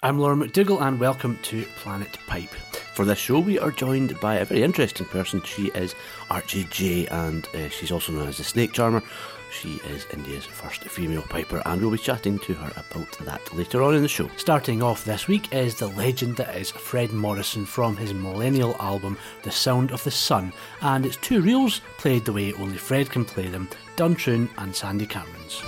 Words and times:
I'm 0.00 0.20
Laura 0.20 0.36
McDougall 0.36 0.80
and 0.80 1.00
welcome 1.00 1.40
to 1.42 1.64
Planet 1.78 2.18
Pipe. 2.28 2.54
For 2.94 3.04
this 3.04 3.18
show, 3.18 3.40
we 3.40 3.58
are 3.58 3.72
joined 3.72 4.18
by 4.20 4.36
a 4.36 4.44
very 4.44 4.62
interesting 4.62 5.06
person. 5.06 5.42
She 5.42 5.72
is 5.74 5.96
Archie 6.30 6.68
J, 6.70 7.08
and 7.08 7.48
uh, 7.48 7.68
she's 7.68 7.90
also 7.90 8.12
known 8.12 8.28
as 8.28 8.36
the 8.36 8.44
Snake 8.44 8.72
Charmer. 8.72 9.02
She 9.50 9.80
is 9.88 10.06
India's 10.12 10.44
first 10.44 10.84
female 10.84 11.22
piper, 11.22 11.60
and 11.66 11.80
we'll 11.80 11.90
be 11.90 11.98
chatting 11.98 12.38
to 12.38 12.54
her 12.54 12.70
about 12.76 13.10
that 13.24 13.52
later 13.56 13.82
on 13.82 13.96
in 13.96 14.02
the 14.02 14.08
show. 14.08 14.30
Starting 14.36 14.84
off 14.84 15.04
this 15.04 15.26
week 15.26 15.52
is 15.52 15.74
the 15.74 15.88
legend 15.88 16.36
that 16.36 16.54
is 16.54 16.70
Fred 16.70 17.12
Morrison 17.12 17.66
from 17.66 17.96
his 17.96 18.14
millennial 18.14 18.76
album 18.78 19.18
The 19.42 19.50
Sound 19.50 19.90
of 19.90 20.04
the 20.04 20.12
Sun, 20.12 20.52
and 20.80 21.06
it's 21.06 21.16
two 21.16 21.40
reels 21.40 21.80
played 21.96 22.24
the 22.24 22.32
way 22.32 22.52
only 22.52 22.78
Fred 22.78 23.10
can 23.10 23.24
play 23.24 23.48
them 23.48 23.68
Duntroon 23.96 24.48
and 24.58 24.72
Sandy 24.72 25.06
Cameron's. 25.06 25.60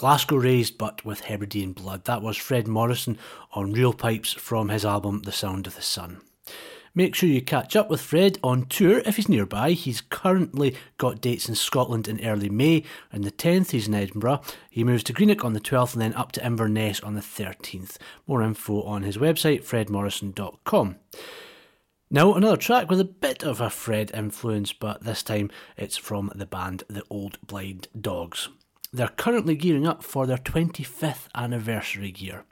Glasgow 0.00 0.36
raised 0.36 0.78
but 0.78 1.04
with 1.04 1.20
Hebridean 1.20 1.74
blood. 1.74 2.06
That 2.06 2.22
was 2.22 2.38
Fred 2.38 2.66
Morrison 2.66 3.18
on 3.52 3.74
Reel 3.74 3.92
Pipes 3.92 4.32
from 4.32 4.70
his 4.70 4.82
album 4.82 5.20
The 5.24 5.30
Sound 5.30 5.66
of 5.66 5.74
the 5.74 5.82
Sun. 5.82 6.22
Make 6.94 7.14
sure 7.14 7.28
you 7.28 7.42
catch 7.42 7.76
up 7.76 7.90
with 7.90 8.00
Fred 8.00 8.38
on 8.42 8.64
tour 8.64 9.02
if 9.04 9.16
he's 9.16 9.28
nearby. 9.28 9.72
He's 9.72 10.00
currently 10.00 10.74
got 10.96 11.20
dates 11.20 11.50
in 11.50 11.54
Scotland 11.54 12.08
in 12.08 12.24
early 12.24 12.48
May. 12.48 12.84
On 13.12 13.20
the 13.20 13.30
10th, 13.30 13.72
he's 13.72 13.88
in 13.88 13.94
Edinburgh. 13.94 14.40
He 14.70 14.84
moves 14.84 15.04
to 15.04 15.12
Greenock 15.12 15.44
on 15.44 15.52
the 15.52 15.60
12th 15.60 15.92
and 15.92 16.00
then 16.00 16.14
up 16.14 16.32
to 16.32 16.46
Inverness 16.46 17.00
on 17.00 17.12
the 17.12 17.20
13th. 17.20 17.98
More 18.26 18.40
info 18.42 18.80
on 18.84 19.02
his 19.02 19.18
website, 19.18 19.64
fredmorrison.com. 19.64 20.96
Now, 22.10 22.32
another 22.32 22.56
track 22.56 22.88
with 22.88 23.00
a 23.00 23.04
bit 23.04 23.42
of 23.42 23.60
a 23.60 23.68
Fred 23.68 24.12
influence, 24.14 24.72
but 24.72 25.04
this 25.04 25.22
time 25.22 25.50
it's 25.76 25.98
from 25.98 26.32
the 26.34 26.46
band 26.46 26.84
The 26.88 27.04
Old 27.10 27.36
Blind 27.46 27.88
Dogs. 28.00 28.48
They're 28.92 29.08
currently 29.08 29.54
gearing 29.54 29.86
up 29.86 30.02
for 30.02 30.26
their 30.26 30.36
25th 30.36 31.28
anniversary 31.34 32.12
year. 32.16 32.44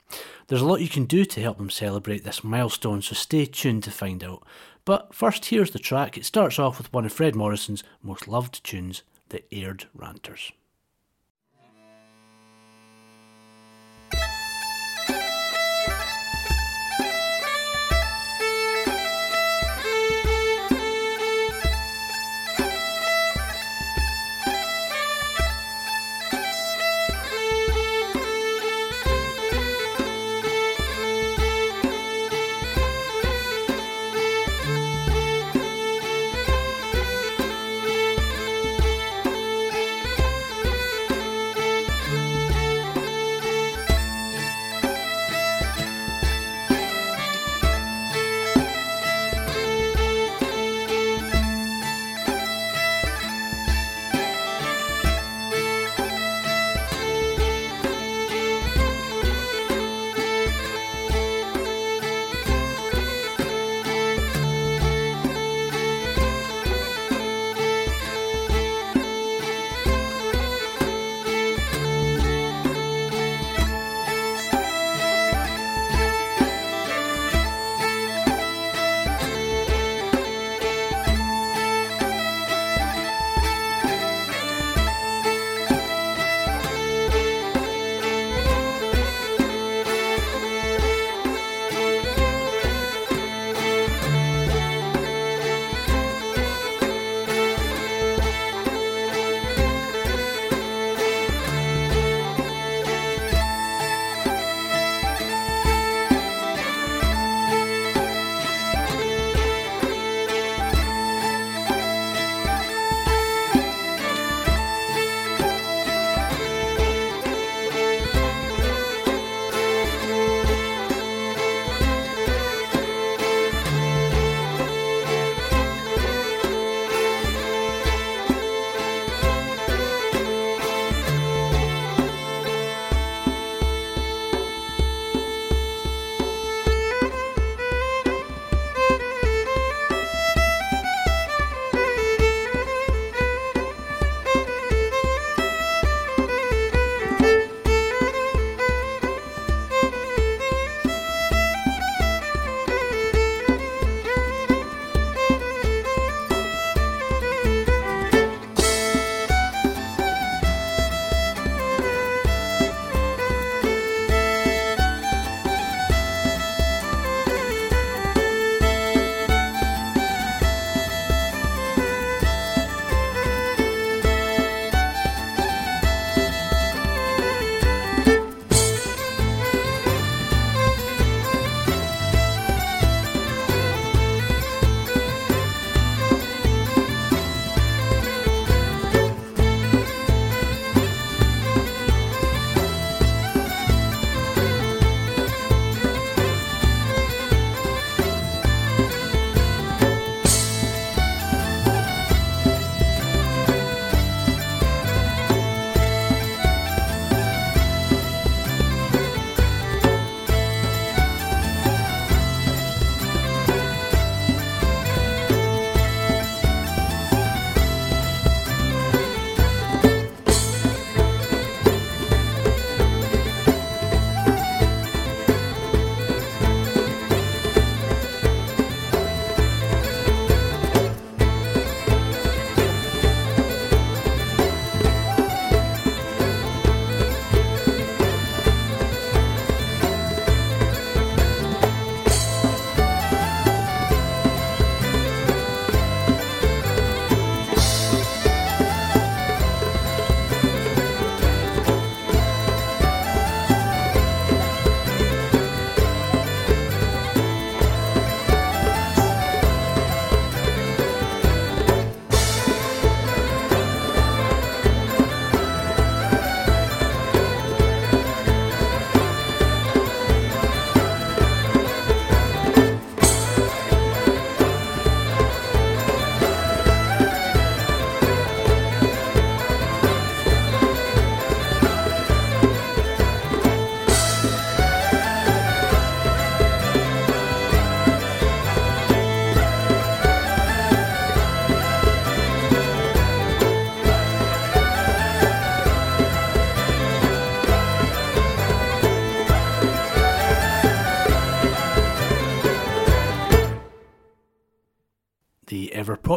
There's 0.47 0.61
a 0.61 0.65
lot 0.65 0.79
you 0.79 0.87
can 0.87 1.03
do 1.03 1.25
to 1.25 1.41
help 1.41 1.57
them 1.57 1.69
celebrate 1.69 2.23
this 2.23 2.45
milestone, 2.45 3.01
so 3.01 3.13
stay 3.13 3.45
tuned 3.45 3.83
to 3.83 3.91
find 3.91 4.23
out. 4.23 4.43
But 4.85 5.13
first, 5.13 5.45
here's 5.45 5.71
the 5.71 5.79
track. 5.79 6.17
It 6.17 6.23
starts 6.23 6.57
off 6.57 6.77
with 6.77 6.93
one 6.93 7.05
of 7.05 7.11
Fred 7.11 7.35
Morrison's 7.35 7.83
most 8.01 8.25
loved 8.25 8.63
tunes, 8.63 9.03
The 9.29 9.43
Aired 9.53 9.87
Ranters. 9.93 10.53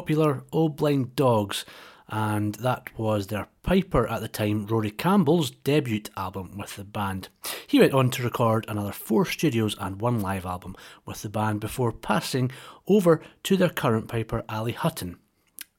Popular 0.03 0.43
Old 0.51 0.75
Blind 0.75 1.15
Dogs, 1.15 1.65
and 2.09 2.57
that 2.57 2.91
was 2.99 3.29
their 3.29 3.47
piper 3.63 4.05
at 4.09 4.21
the 4.21 4.27
time, 4.27 4.67
Rory 4.67 4.91
Campbell's 4.91 5.53
debut 5.53 6.03
album 6.17 6.59
with 6.59 6.75
the 6.75 6.83
band. 6.83 7.29
He 7.69 7.79
went 7.79 7.93
on 7.93 8.11
to 8.11 8.25
record 8.25 8.65
another 8.67 8.91
four 8.91 9.25
studios 9.25 9.77
and 9.79 10.01
one 10.01 10.19
live 10.19 10.45
album 10.45 10.75
with 11.07 11.23
the 11.23 11.29
band 11.29 11.61
before 11.61 11.93
passing 11.93 12.51
over 12.89 13.23
to 13.45 13.57
their 13.57 13.69
current 13.69 14.09
piper, 14.09 14.43
Ali 14.49 14.73
Hutton. 14.73 15.19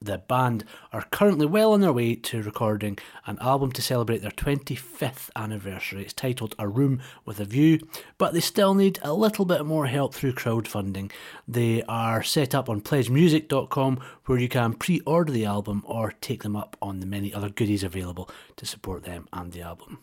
The 0.03 0.17
band 0.17 0.65
are 0.91 1.05
currently 1.11 1.45
well 1.45 1.71
on 1.71 1.79
their 1.79 1.93
way 1.93 2.15
to 2.15 2.41
recording 2.41 2.97
an 3.25 3.37
album 3.39 3.71
to 3.71 3.81
celebrate 3.81 4.21
their 4.21 4.31
25th 4.31 5.29
anniversary. 5.33 6.01
It's 6.01 6.11
titled 6.11 6.55
A 6.59 6.67
Room 6.67 6.99
with 7.23 7.39
a 7.39 7.45
View, 7.45 7.79
but 8.17 8.33
they 8.33 8.41
still 8.41 8.73
need 8.73 8.99
a 9.01 9.13
little 9.13 9.45
bit 9.45 9.65
more 9.65 9.85
help 9.85 10.13
through 10.13 10.33
crowdfunding. 10.33 11.09
They 11.47 11.83
are 11.83 12.21
set 12.21 12.53
up 12.53 12.67
on 12.67 12.81
pledgemusic.com 12.81 14.01
where 14.25 14.37
you 14.37 14.49
can 14.49 14.73
pre 14.73 14.99
order 15.05 15.31
the 15.31 15.45
album 15.45 15.83
or 15.85 16.11
take 16.19 16.43
them 16.43 16.57
up 16.57 16.75
on 16.81 16.99
the 16.99 17.05
many 17.05 17.33
other 17.33 17.47
goodies 17.47 17.85
available 17.85 18.29
to 18.57 18.65
support 18.65 19.05
them 19.05 19.29
and 19.31 19.53
the 19.53 19.61
album. 19.61 19.99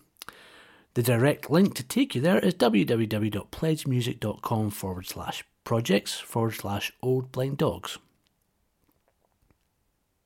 The 0.95 1.03
direct 1.03 1.51
link 1.51 1.75
to 1.75 1.83
take 1.83 2.15
you 2.15 2.23
there 2.23 2.39
is 2.39 2.55
www.pledgemusic.com 2.55 4.71
forward 4.71 5.07
slash 5.07 5.45
projects 5.63 6.19
forward 6.19 6.55
slash 6.55 6.91
old 7.03 7.31
blind 7.33 7.59
dogs. 7.59 7.99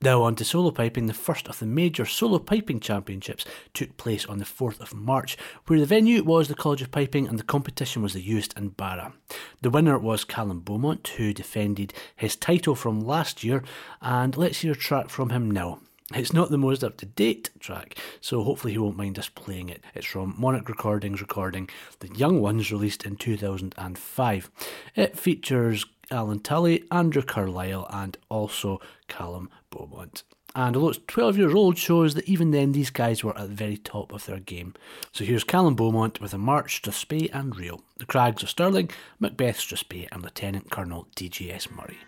Now 0.04 0.22
on 0.24 0.34
to 0.34 0.44
solo 0.44 0.70
piping. 0.70 1.06
The 1.06 1.14
first 1.14 1.48
of 1.48 1.60
the 1.60 1.64
major 1.64 2.04
solo 2.04 2.38
piping 2.38 2.78
championships 2.78 3.46
took 3.72 3.96
place 3.96 4.26
on 4.26 4.36
the 4.36 4.44
4th 4.44 4.80
of 4.80 4.92
March, 4.92 5.38
where 5.66 5.80
the 5.80 5.86
venue 5.86 6.22
was 6.22 6.48
the 6.48 6.54
College 6.54 6.82
of 6.82 6.90
Piping 6.90 7.26
and 7.26 7.38
the 7.38 7.42
competition 7.42 8.02
was 8.02 8.12
the 8.12 8.22
Uist 8.22 8.54
and 8.54 8.76
Barra. 8.76 9.14
The 9.62 9.70
winner 9.70 9.98
was 9.98 10.24
Callum 10.24 10.60
Beaumont, 10.60 11.08
who 11.16 11.32
defended 11.32 11.94
his 12.14 12.36
title 12.36 12.74
from 12.74 13.00
last 13.00 13.42
year, 13.42 13.64
and 14.02 14.36
let's 14.36 14.60
hear 14.60 14.72
a 14.72 14.76
track 14.76 15.08
from 15.08 15.30
him 15.30 15.50
now. 15.50 15.80
It's 16.14 16.34
not 16.34 16.50
the 16.50 16.58
most 16.58 16.84
up 16.84 16.98
to 16.98 17.06
date 17.06 17.48
track, 17.58 17.96
so 18.20 18.42
hopefully 18.42 18.74
he 18.74 18.78
won't 18.78 18.98
mind 18.98 19.18
us 19.18 19.30
playing 19.30 19.70
it. 19.70 19.82
It's 19.94 20.04
from 20.04 20.34
Monarch 20.36 20.68
Recordings 20.68 21.22
recording 21.22 21.70
The 22.00 22.14
Young 22.14 22.42
Ones, 22.42 22.70
released 22.70 23.04
in 23.06 23.16
2005. 23.16 24.50
It 24.96 25.18
features 25.18 25.86
Alan 26.10 26.40
Tully, 26.40 26.84
Andrew 26.90 27.22
Carlisle, 27.22 27.86
and 27.90 28.18
also 28.28 28.82
Callum 29.08 29.48
Beaumont. 29.74 30.22
And 30.56 30.76
although 30.76 30.90
it's 30.90 31.00
12 31.08 31.36
years 31.36 31.54
old, 31.54 31.76
shows 31.76 32.14
that 32.14 32.28
even 32.28 32.52
then 32.52 32.72
these 32.72 32.90
guys 32.90 33.24
were 33.24 33.36
at 33.36 33.48
the 33.48 33.54
very 33.54 33.76
top 33.76 34.12
of 34.12 34.24
their 34.26 34.38
game. 34.38 34.74
So 35.10 35.24
here's 35.24 35.42
Callum 35.42 35.74
Beaumont 35.74 36.20
with 36.20 36.32
a 36.32 36.38
March, 36.38 36.80
Strathspey 36.80 37.28
and 37.32 37.56
Reel, 37.56 37.82
the 37.98 38.06
Crags 38.06 38.42
of 38.44 38.50
Stirling, 38.50 38.90
Macbeth 39.18 39.58
Strathspey, 39.58 40.06
and 40.12 40.22
Lieutenant 40.22 40.70
Colonel 40.70 41.08
DGS 41.16 41.74
Murray. 41.74 41.98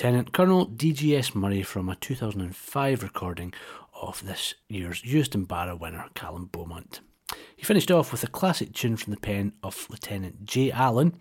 Lieutenant 0.00 0.32
Colonel 0.32 0.66
DGS 0.66 1.34
Murray 1.34 1.62
from 1.62 1.90
a 1.90 1.94
2005 1.94 3.02
recording 3.02 3.52
of 3.92 4.24
this 4.24 4.54
year's 4.66 5.02
Uist 5.02 5.34
and 5.34 5.46
Barra 5.46 5.76
winner, 5.76 6.06
Callum 6.14 6.48
Beaumont. 6.50 7.00
He 7.54 7.64
finished 7.64 7.90
off 7.90 8.10
with 8.10 8.24
a 8.24 8.26
classic 8.26 8.72
tune 8.72 8.96
from 8.96 9.10
the 9.12 9.20
pen 9.20 9.52
of 9.62 9.86
Lieutenant 9.90 10.46
J. 10.46 10.72
Allen, 10.72 11.16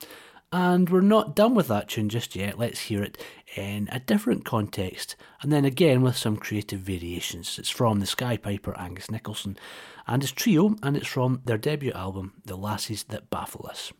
and 0.53 0.89
we're 0.89 1.01
not 1.01 1.35
done 1.35 1.55
with 1.55 1.67
that 1.67 1.89
tune 1.89 2.07
just 2.07 2.37
yet. 2.37 2.57
Let's 2.57 2.79
hear 2.79 3.03
it 3.03 3.21
in 3.57 3.89
a 3.91 3.99
different 3.99 4.45
context, 4.45 5.17
and 5.41 5.51
then 5.51 5.65
again 5.65 6.01
with 6.01 6.15
some 6.15 6.37
creative 6.37 6.79
variations. 6.79 7.59
It's 7.59 7.69
from 7.69 7.99
the 7.99 8.05
Skye 8.05 8.37
Piper 8.37 8.73
Angus 8.79 9.11
Nicholson 9.11 9.57
and 10.07 10.21
his 10.21 10.31
trio, 10.31 10.77
and 10.81 10.95
it's 10.95 11.05
from 11.05 11.41
their 11.43 11.57
debut 11.57 11.91
album, 11.91 12.41
The 12.45 12.55
Lassies 12.55 13.03
That 13.09 13.29
Baffle 13.29 13.67
Us. 13.69 13.91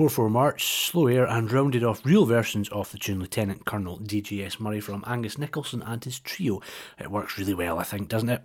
Four 0.00 0.08
Four 0.08 0.30
March, 0.30 0.64
Slow 0.64 1.08
Air, 1.08 1.26
and 1.26 1.52
rounded 1.52 1.84
off 1.84 2.06
reel 2.06 2.24
versions 2.24 2.70
of 2.70 2.90
the 2.90 2.96
tune 2.96 3.20
Lieutenant 3.20 3.66
Colonel 3.66 3.98
DGS 3.98 4.58
Murray 4.58 4.80
from 4.80 5.04
Angus 5.06 5.36
Nicholson 5.36 5.82
and 5.82 6.02
his 6.02 6.18
trio. 6.18 6.62
It 6.98 7.10
works 7.10 7.36
really 7.36 7.52
well, 7.52 7.78
I 7.78 7.82
think, 7.82 8.08
doesn't 8.08 8.30
it? 8.30 8.40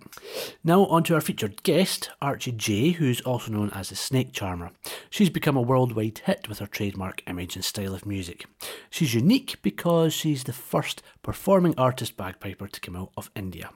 Now, 0.62 0.84
on 0.84 1.02
to 1.04 1.14
our 1.14 1.22
featured 1.22 1.62
guest, 1.62 2.10
Archie 2.20 2.52
J, 2.52 2.90
who's 2.90 3.22
also 3.22 3.50
known 3.52 3.70
as 3.70 3.88
the 3.88 3.96
Snake 3.96 4.34
Charmer. 4.34 4.70
She's 5.08 5.30
become 5.30 5.56
a 5.56 5.62
worldwide 5.62 6.18
hit 6.26 6.46
with 6.46 6.58
her 6.58 6.66
trademark 6.66 7.22
image 7.26 7.56
and 7.56 7.64
style 7.64 7.94
of 7.94 8.04
music. 8.04 8.44
She's 8.90 9.14
unique 9.14 9.56
because 9.62 10.12
she's 10.12 10.44
the 10.44 10.52
first 10.52 11.02
performing 11.22 11.74
artist 11.78 12.18
bagpiper 12.18 12.68
to 12.68 12.80
come 12.82 12.96
out 12.96 13.12
of 13.16 13.30
India. 13.34 13.70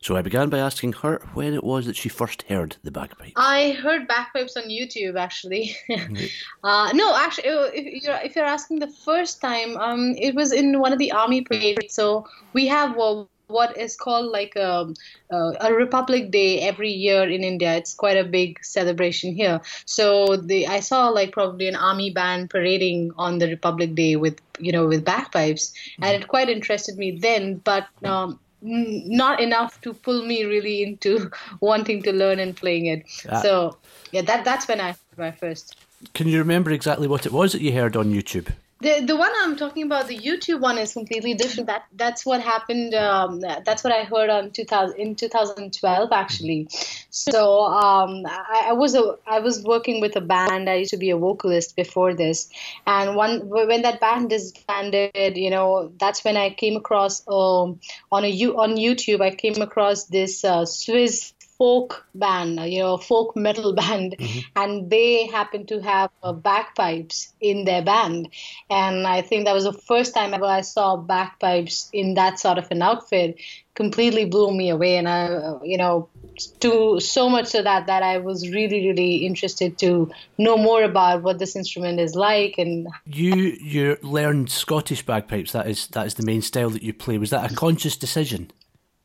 So 0.00 0.16
I 0.16 0.22
began 0.22 0.50
by 0.50 0.58
asking 0.58 0.94
her 0.94 1.20
when 1.34 1.54
it 1.54 1.64
was 1.64 1.86
that 1.86 1.96
she 1.96 2.08
first 2.08 2.42
heard 2.42 2.76
the 2.82 2.90
bagpipe. 2.90 3.32
I 3.36 3.72
heard 3.82 4.06
bagpipes 4.06 4.56
on 4.56 4.64
YouTube, 4.64 5.18
actually. 5.18 5.76
uh, 6.64 6.90
no, 6.94 7.16
actually, 7.16 7.48
uh, 7.48 7.70
if 7.72 8.02
you're, 8.02 8.20
if 8.22 8.36
you're 8.36 8.44
asking 8.44 8.80
the 8.80 8.90
first 8.90 9.40
time, 9.40 9.76
um, 9.76 10.14
it 10.18 10.34
was 10.34 10.52
in 10.52 10.80
one 10.80 10.92
of 10.92 10.98
the 10.98 11.12
army 11.12 11.42
parades. 11.42 11.94
So 11.94 12.26
we 12.52 12.66
have 12.66 12.98
uh, 12.98 13.24
what 13.46 13.76
is 13.76 13.96
called 13.96 14.32
like 14.32 14.56
a, 14.56 14.92
a, 15.30 15.72
Republic 15.72 16.30
Day 16.30 16.60
every 16.60 16.90
year 16.90 17.28
in 17.28 17.44
India. 17.44 17.74
It's 17.74 17.94
quite 17.94 18.16
a 18.16 18.24
big 18.24 18.64
celebration 18.64 19.34
here. 19.34 19.60
So 19.84 20.36
the 20.36 20.66
I 20.66 20.80
saw 20.80 21.08
like 21.08 21.32
probably 21.32 21.68
an 21.68 21.76
army 21.76 22.10
band 22.10 22.50
parading 22.50 23.12
on 23.16 23.38
the 23.38 23.48
Republic 23.48 23.94
Day 23.94 24.16
with 24.16 24.40
you 24.58 24.72
know 24.72 24.86
with 24.86 25.04
bagpipes, 25.04 25.72
mm-hmm. 25.72 26.04
and 26.04 26.22
it 26.22 26.28
quite 26.28 26.48
interested 26.48 26.96
me 26.96 27.18
then. 27.18 27.56
But 27.56 27.86
um, 28.04 28.40
not 28.64 29.40
enough 29.40 29.80
to 29.82 29.92
pull 29.92 30.24
me 30.24 30.44
really 30.44 30.82
into 30.82 31.30
wanting 31.60 32.02
to 32.02 32.12
learn 32.12 32.38
and 32.38 32.56
playing 32.56 32.86
it. 32.86 33.04
Ah. 33.30 33.40
So 33.42 33.76
yeah, 34.10 34.22
that 34.22 34.44
that's 34.44 34.66
when 34.66 34.80
I 34.80 34.94
my 35.16 35.30
first. 35.30 35.76
Can 36.14 36.28
you 36.28 36.38
remember 36.38 36.70
exactly 36.70 37.06
what 37.06 37.26
it 37.26 37.32
was 37.32 37.52
that 37.52 37.60
you 37.60 37.72
heard 37.72 37.96
on 37.96 38.12
YouTube? 38.12 38.48
The 38.84 39.00
the 39.00 39.16
one 39.16 39.32
I'm 39.38 39.56
talking 39.56 39.84
about, 39.84 40.08
the 40.08 40.18
YouTube 40.18 40.60
one, 40.60 40.76
is 40.76 40.92
completely 40.92 41.32
different. 41.32 41.68
That 41.68 41.86
that's 41.94 42.26
what 42.26 42.42
happened. 42.42 42.92
Um, 42.92 43.40
that's 43.40 43.82
what 43.82 43.94
I 43.94 44.04
heard 44.04 44.28
on 44.28 44.50
2000 44.50 45.00
in 45.00 45.14
2012 45.14 46.12
actually. 46.12 46.68
So 47.08 47.62
um, 47.64 48.26
I, 48.26 48.66
I, 48.68 48.72
was 48.74 48.94
a 48.94 49.16
I 49.26 49.40
was 49.40 49.62
working 49.62 50.02
with 50.02 50.16
a 50.16 50.20
band. 50.20 50.68
I 50.68 50.74
used 50.74 50.90
to 50.90 50.98
be 50.98 51.08
a 51.10 51.16
vocalist 51.16 51.76
before 51.76 52.12
this, 52.12 52.50
and 52.86 53.16
one 53.16 53.48
when 53.48 53.80
that 53.82 54.00
band 54.00 54.28
disbanded, 54.28 55.38
you 55.38 55.48
know, 55.48 55.90
that's 55.98 56.22
when 56.22 56.36
I 56.36 56.50
came 56.50 56.76
across 56.76 57.22
um, 57.26 57.80
on 58.12 58.24
a 58.24 58.32
on 58.64 58.76
YouTube. 58.76 59.22
I 59.22 59.34
came 59.34 59.62
across 59.62 60.04
this 60.04 60.44
uh, 60.44 60.66
Swiss 60.66 61.32
folk 61.64 62.06
band, 62.14 62.60
you 62.70 62.80
know, 62.80 62.98
folk 62.98 63.34
metal 63.34 63.72
band, 63.82 64.14
mm-hmm. 64.18 64.40
and 64.54 64.90
they 64.90 65.26
happen 65.26 65.64
to 65.64 65.80
have 65.80 66.10
uh, 66.22 66.30
bagpipes 66.30 67.32
in 67.40 67.64
their 67.64 67.80
band. 67.80 68.28
And 68.68 69.06
I 69.06 69.22
think 69.22 69.46
that 69.46 69.54
was 69.54 69.64
the 69.64 69.72
first 69.72 70.12
time 70.12 70.34
ever 70.34 70.44
I 70.44 70.60
saw 70.60 70.96
bagpipes 70.96 71.88
in 71.90 72.14
that 72.14 72.38
sort 72.38 72.58
of 72.58 72.70
an 72.70 72.82
outfit. 72.82 73.40
Completely 73.74 74.26
blew 74.26 74.52
me 74.54 74.68
away, 74.68 74.98
and 74.98 75.08
I, 75.08 75.24
uh, 75.24 75.58
you 75.64 75.78
know, 75.78 76.08
to 76.60 77.00
so 77.00 77.28
much 77.28 77.46
so 77.46 77.62
that 77.62 77.86
that 77.86 78.02
I 78.02 78.18
was 78.18 78.48
really, 78.50 78.86
really 78.86 79.26
interested 79.26 79.78
to 79.78 80.12
know 80.36 80.56
more 80.58 80.82
about 80.84 81.22
what 81.22 81.38
this 81.38 81.56
instrument 81.56 81.98
is 81.98 82.14
like. 82.14 82.58
And 82.58 82.86
you, 83.06 83.34
you 83.34 83.96
learned 84.02 84.50
Scottish 84.50 85.04
bagpipes. 85.04 85.52
That 85.52 85.66
is 85.66 85.88
that 85.88 86.06
is 86.06 86.14
the 86.14 86.26
main 86.26 86.42
style 86.42 86.70
that 86.70 86.82
you 86.82 86.92
play. 86.92 87.18
Was 87.18 87.30
that 87.30 87.50
a 87.50 87.54
conscious 87.56 87.96
decision? 87.96 88.52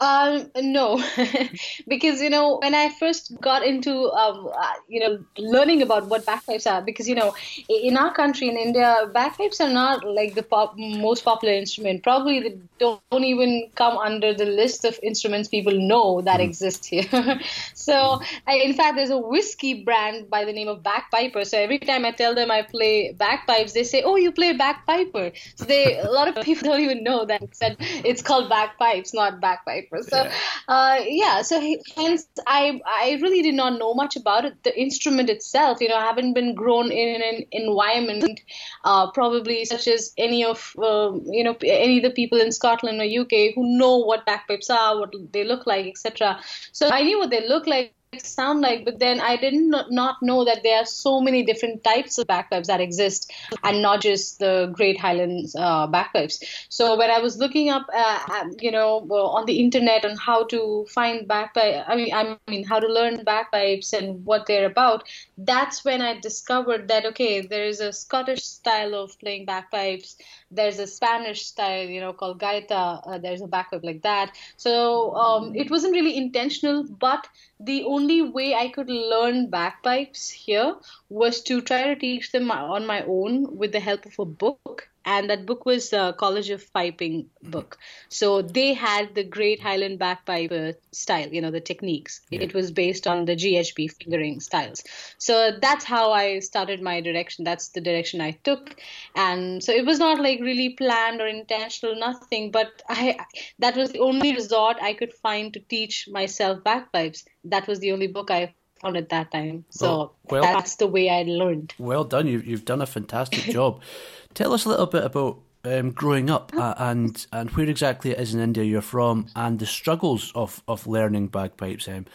Um, 0.01 0.49
no, 0.55 1.03
because 1.87 2.21
you 2.21 2.29
know 2.29 2.59
when 2.59 2.73
I 2.73 2.87
first 2.87 3.33
got 3.41 3.65
into 3.65 4.09
um, 4.11 4.47
uh, 4.47 4.73
you 4.87 5.01
know 5.01 5.19
learning 5.37 5.81
about 5.81 6.07
what 6.07 6.25
bagpipes 6.25 6.65
are, 6.65 6.81
because 6.81 7.09
you 7.09 7.15
know 7.15 7.35
in 7.67 7.97
our 7.97 8.13
country 8.13 8.47
in 8.47 8.55
India, 8.55 9.09
bagpipes 9.13 9.59
are 9.59 9.69
not 9.69 10.05
like 10.05 10.35
the 10.35 10.43
pop, 10.43 10.77
most 10.77 11.25
popular 11.25 11.53
instrument. 11.53 12.01
Probably 12.01 12.39
they 12.39 12.57
don't, 12.79 13.01
don't, 13.11 13.25
even 13.25 13.69
come 13.75 13.97
under 13.97 14.33
the 14.33 14.45
list 14.45 14.85
of 14.85 14.97
instruments 15.03 15.49
people 15.49 15.73
know 15.73 16.21
that 16.21 16.39
mm. 16.39 16.45
exist 16.45 16.85
here. 16.85 17.41
so 17.73 18.21
I, 18.47 18.55
in 18.55 18.73
fact, 18.75 18.95
there's 18.95 19.09
a 19.09 19.17
whiskey 19.17 19.83
brand 19.83 20.29
by 20.29 20.45
the 20.45 20.53
name 20.53 20.69
of 20.69 20.81
Bagpiper. 20.81 21.43
So 21.43 21.57
every 21.57 21.77
time 21.77 22.05
I 22.05 22.11
tell 22.11 22.33
them 22.33 22.51
I 22.51 22.61
play 22.61 23.11
bagpipes, 23.11 23.73
they 23.73 23.83
say, 23.83 24.03
"Oh, 24.03 24.15
you 24.15 24.31
play 24.31 24.53
bagpiper." 24.53 25.33
So 25.55 25.65
they 25.65 25.99
a 25.99 26.09
lot 26.09 26.29
of 26.29 26.41
people 26.45 26.69
don't 26.69 26.79
even 26.79 27.03
know 27.03 27.25
that 27.25 27.41
it's, 27.41 27.59
it's 27.61 28.21
called 28.21 28.47
bagpipes, 28.47 29.13
not 29.13 29.41
bagpipe. 29.41 29.88
So, 30.01 30.23
yeah. 30.23 30.33
Uh, 30.67 31.03
yeah. 31.07 31.41
So 31.41 31.59
hence, 31.95 32.27
I 32.45 32.79
I 32.85 33.19
really 33.21 33.41
did 33.41 33.55
not 33.55 33.79
know 33.79 33.93
much 33.93 34.15
about 34.15 34.45
it. 34.45 34.63
The 34.63 34.79
instrument 34.79 35.29
itself, 35.29 35.81
you 35.81 35.89
know, 35.89 35.95
I 35.95 36.05
haven't 36.05 36.33
been 36.33 36.53
grown 36.53 36.91
in 36.91 37.21
an 37.21 37.45
environment, 37.51 38.39
uh, 38.83 39.11
probably 39.11 39.65
such 39.65 39.87
as 39.87 40.13
any 40.17 40.43
of 40.45 40.73
uh, 40.77 41.11
you 41.25 41.43
know 41.43 41.57
any 41.63 41.97
of 41.97 42.03
the 42.03 42.11
people 42.11 42.39
in 42.39 42.51
Scotland 42.51 43.01
or 43.01 43.21
UK 43.21 43.55
who 43.55 43.77
know 43.77 43.97
what 43.97 44.25
bagpipes 44.25 44.69
are, 44.69 44.99
what 44.99 45.13
they 45.31 45.43
look 45.43 45.65
like, 45.65 45.87
etc. 45.87 46.39
So 46.71 46.89
I 46.89 47.01
knew 47.01 47.19
what 47.19 47.31
they 47.31 47.47
look 47.47 47.65
like 47.67 47.93
sound 48.17 48.61
like 48.61 48.85
but 48.85 48.97
then 48.99 49.19
i 49.19 49.35
did 49.37 49.53
not, 49.53 50.15
know 50.21 50.43
that 50.43 50.63
there 50.63 50.77
are 50.77 50.85
so 50.85 51.21
many 51.21 51.43
different 51.43 51.83
types 51.83 52.17
of 52.17 52.25
bagpipes 52.25 52.67
that 52.67 52.81
exist 52.81 53.31
and 53.63 53.81
not 53.81 54.01
just 54.01 54.39
the 54.39 54.71
great 54.73 54.99
highlands 54.99 55.55
uh, 55.55 55.85
bagpipes 55.87 56.39
so 56.69 56.97
when 56.97 57.11
i 57.11 57.19
was 57.19 57.37
looking 57.37 57.69
up 57.69 57.85
uh, 57.95 58.45
you 58.59 58.71
know 58.71 59.07
on 59.37 59.45
the 59.45 59.59
internet 59.59 60.05
on 60.05 60.15
how 60.17 60.43
to 60.43 60.85
find 60.89 61.27
bagpipe 61.27 61.85
i 61.87 61.95
mean 61.95 62.13
i 62.13 62.35
mean 62.47 62.63
how 62.63 62.79
to 62.79 62.87
learn 62.87 63.23
bagpipes 63.23 63.93
and 63.93 64.25
what 64.25 64.45
they're 64.47 64.65
about 64.65 65.03
that's 65.37 65.85
when 65.85 66.01
i 66.01 66.19
discovered 66.19 66.87
that 66.87 67.05
okay 67.05 67.41
there 67.41 67.65
is 67.65 67.79
a 67.79 67.93
scottish 67.93 68.43
style 68.43 68.95
of 68.95 69.17
playing 69.19 69.45
bagpipes 69.45 70.17
there's 70.51 70.79
a 70.79 70.87
spanish 70.87 71.45
style 71.45 71.87
you 71.87 71.99
know 71.99 72.13
called 72.13 72.39
gaita 72.39 73.01
uh, 73.05 73.17
there's 73.17 73.41
a 73.41 73.47
bagpipe 73.47 73.83
like 73.83 74.01
that. 74.01 74.35
So 74.57 75.15
um, 75.15 75.55
it 75.55 75.69
wasn't 75.69 75.93
really 75.93 76.17
intentional 76.17 76.83
but 76.83 77.27
the 77.59 77.83
only 77.83 78.21
way 78.21 78.55
I 78.55 78.69
could 78.69 78.89
learn 78.89 79.49
bagpipes 79.49 80.29
here 80.29 80.75
was 81.09 81.41
to 81.43 81.61
try 81.61 81.83
to 81.83 81.95
teach 81.95 82.31
them 82.31 82.51
on 82.51 82.85
my 82.85 83.03
own 83.03 83.57
with 83.57 83.71
the 83.71 83.79
help 83.79 84.05
of 84.05 84.17
a 84.19 84.25
book 84.25 84.89
and 85.05 85.29
that 85.29 85.45
book 85.45 85.65
was 85.65 85.93
uh, 85.93 86.13
College 86.13 86.49
of 86.49 86.71
Piping 86.73 87.29
book. 87.43 87.77
So 88.09 88.41
they 88.41 88.73
had 88.73 89.15
the 89.15 89.23
Great 89.23 89.59
Highland 89.59 89.99
Bagpipe 89.99 90.51
uh, 90.51 90.73
style, 90.91 91.29
you 91.29 91.41
know, 91.41 91.51
the 91.51 91.61
techniques. 91.61 92.21
Yeah. 92.29 92.41
It 92.41 92.53
was 92.53 92.71
based 92.71 93.07
on 93.07 93.25
the 93.25 93.35
GHP 93.35 93.91
fingering 93.93 94.39
styles. 94.39 94.83
So 95.17 95.51
that's 95.61 95.85
how 95.85 96.11
I 96.11 96.39
started 96.39 96.81
my 96.81 97.01
direction. 97.01 97.45
That's 97.45 97.69
the 97.69 97.81
direction 97.81 98.21
I 98.21 98.31
took, 98.31 98.75
and 99.15 99.63
so 99.63 99.71
it 99.71 99.85
was 99.85 99.99
not 99.99 100.19
like 100.19 100.39
really 100.41 100.69
planned 100.69 101.21
or 101.21 101.27
intentional, 101.27 101.95
nothing. 101.95 102.51
But 102.51 102.81
I 102.89 103.17
that 103.59 103.75
was 103.75 103.91
the 103.91 103.99
only 103.99 104.33
resort 104.33 104.77
I 104.81 104.93
could 104.93 105.13
find 105.13 105.53
to 105.53 105.59
teach 105.59 106.07
myself 106.11 106.63
bagpipes. 106.63 107.25
That 107.45 107.67
was 107.67 107.79
the 107.79 107.91
only 107.91 108.07
book 108.07 108.31
I 108.31 108.53
found 108.81 108.97
at 108.97 109.09
that 109.09 109.31
time. 109.31 109.65
So 109.69 109.87
well, 109.87 110.15
well, 110.29 110.41
that's 110.41 110.75
the 110.75 110.87
way 110.87 111.09
I 111.09 111.23
learned. 111.23 111.73
Well 111.77 112.03
done. 112.03 112.27
You, 112.27 112.39
you've 112.39 112.65
done 112.65 112.81
a 112.81 112.85
fantastic 112.85 113.43
job. 113.53 113.81
Tell 114.33 114.53
us 114.53 114.65
a 114.65 114.69
little 114.69 114.85
bit 114.85 115.03
about 115.03 115.39
um, 115.65 115.91
growing 115.91 116.29
up 116.29 116.51
uh, 116.55 116.73
and 116.77 117.25
and 117.33 117.49
where 117.51 117.69
exactly 117.69 118.11
it 118.11 118.19
is 118.19 118.33
in 118.33 118.39
India 118.39 118.63
you're 118.63 118.81
from 118.81 119.27
and 119.35 119.59
the 119.59 119.65
struggles 119.65 120.31
of, 120.35 120.63
of 120.67 120.87
learning 120.87 121.27
bagpipes. 121.27 121.87
Um. 121.87 122.05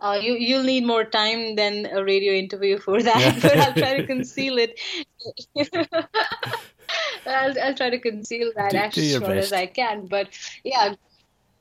Uh, 0.00 0.18
you 0.22 0.34
you'll 0.34 0.62
need 0.62 0.86
more 0.86 1.04
time 1.04 1.56
than 1.56 1.86
a 1.86 2.04
radio 2.04 2.32
interview 2.32 2.78
for 2.78 3.02
that, 3.08 3.42
but 3.42 3.58
I'll 3.58 3.74
try 3.74 3.96
to 3.96 4.06
conceal 4.14 4.56
it. 4.58 4.78
I'll, 7.26 7.60
I'll 7.60 7.74
try 7.74 7.90
to 7.90 7.98
conceal 7.98 8.52
that 8.56 8.70
do, 8.70 8.78
as 8.78 8.94
do 8.94 9.10
short 9.10 9.24
best. 9.24 9.46
as 9.46 9.52
I 9.52 9.66
can. 9.66 10.06
But 10.06 10.28
yeah, 10.64 10.94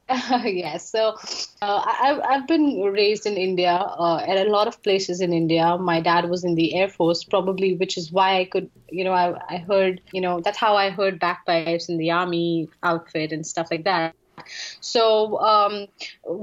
yes. 0.45 0.89
So 0.89 1.15
uh, 1.61 1.81
I, 1.85 2.19
I've 2.29 2.47
been 2.47 2.79
raised 2.81 3.25
in 3.25 3.35
India 3.35 3.73
uh, 3.73 4.23
at 4.25 4.47
a 4.47 4.49
lot 4.49 4.67
of 4.67 4.81
places 4.81 5.19
in 5.19 5.33
India. 5.33 5.77
My 5.77 5.99
dad 5.99 6.29
was 6.29 6.45
in 6.45 6.55
the 6.55 6.75
Air 6.75 6.87
Force, 6.87 7.25
probably, 7.25 7.75
which 7.75 7.97
is 7.97 8.11
why 8.11 8.39
I 8.39 8.45
could, 8.45 8.69
you 8.89 9.03
know, 9.03 9.11
I, 9.11 9.37
I 9.49 9.57
heard, 9.57 9.99
you 10.13 10.21
know, 10.21 10.39
that's 10.39 10.57
how 10.57 10.77
I 10.77 10.91
heard 10.91 11.19
bagpipes 11.19 11.89
in 11.89 11.97
the 11.97 12.11
army 12.11 12.69
outfit 12.83 13.33
and 13.33 13.45
stuff 13.45 13.67
like 13.69 13.83
that. 13.83 14.15
So 14.79 15.39
um, 15.39 15.87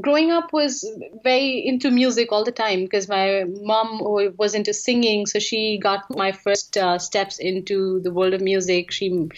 growing 0.01 0.31
up 0.31 0.53
was 0.53 0.85
very 1.23 1.65
into 1.65 1.91
music 1.91 2.33
all 2.33 2.45
the 2.45 2.53
time 2.53 2.81
because 2.83 3.09
my 3.09 3.45
mom 3.47 4.01
was 4.37 4.55
into 4.55 4.75
singing, 4.75 5.27
so 5.27 5.39
she 5.39 5.79
got 5.79 6.05
my 6.11 6.33
first 6.33 6.77
uh, 6.77 6.99
steps 6.99 7.39
into 7.39 8.01
the 8.01 8.13
world 8.13 8.35
of 8.35 8.41
music. 8.41 8.91
She 8.91 9.29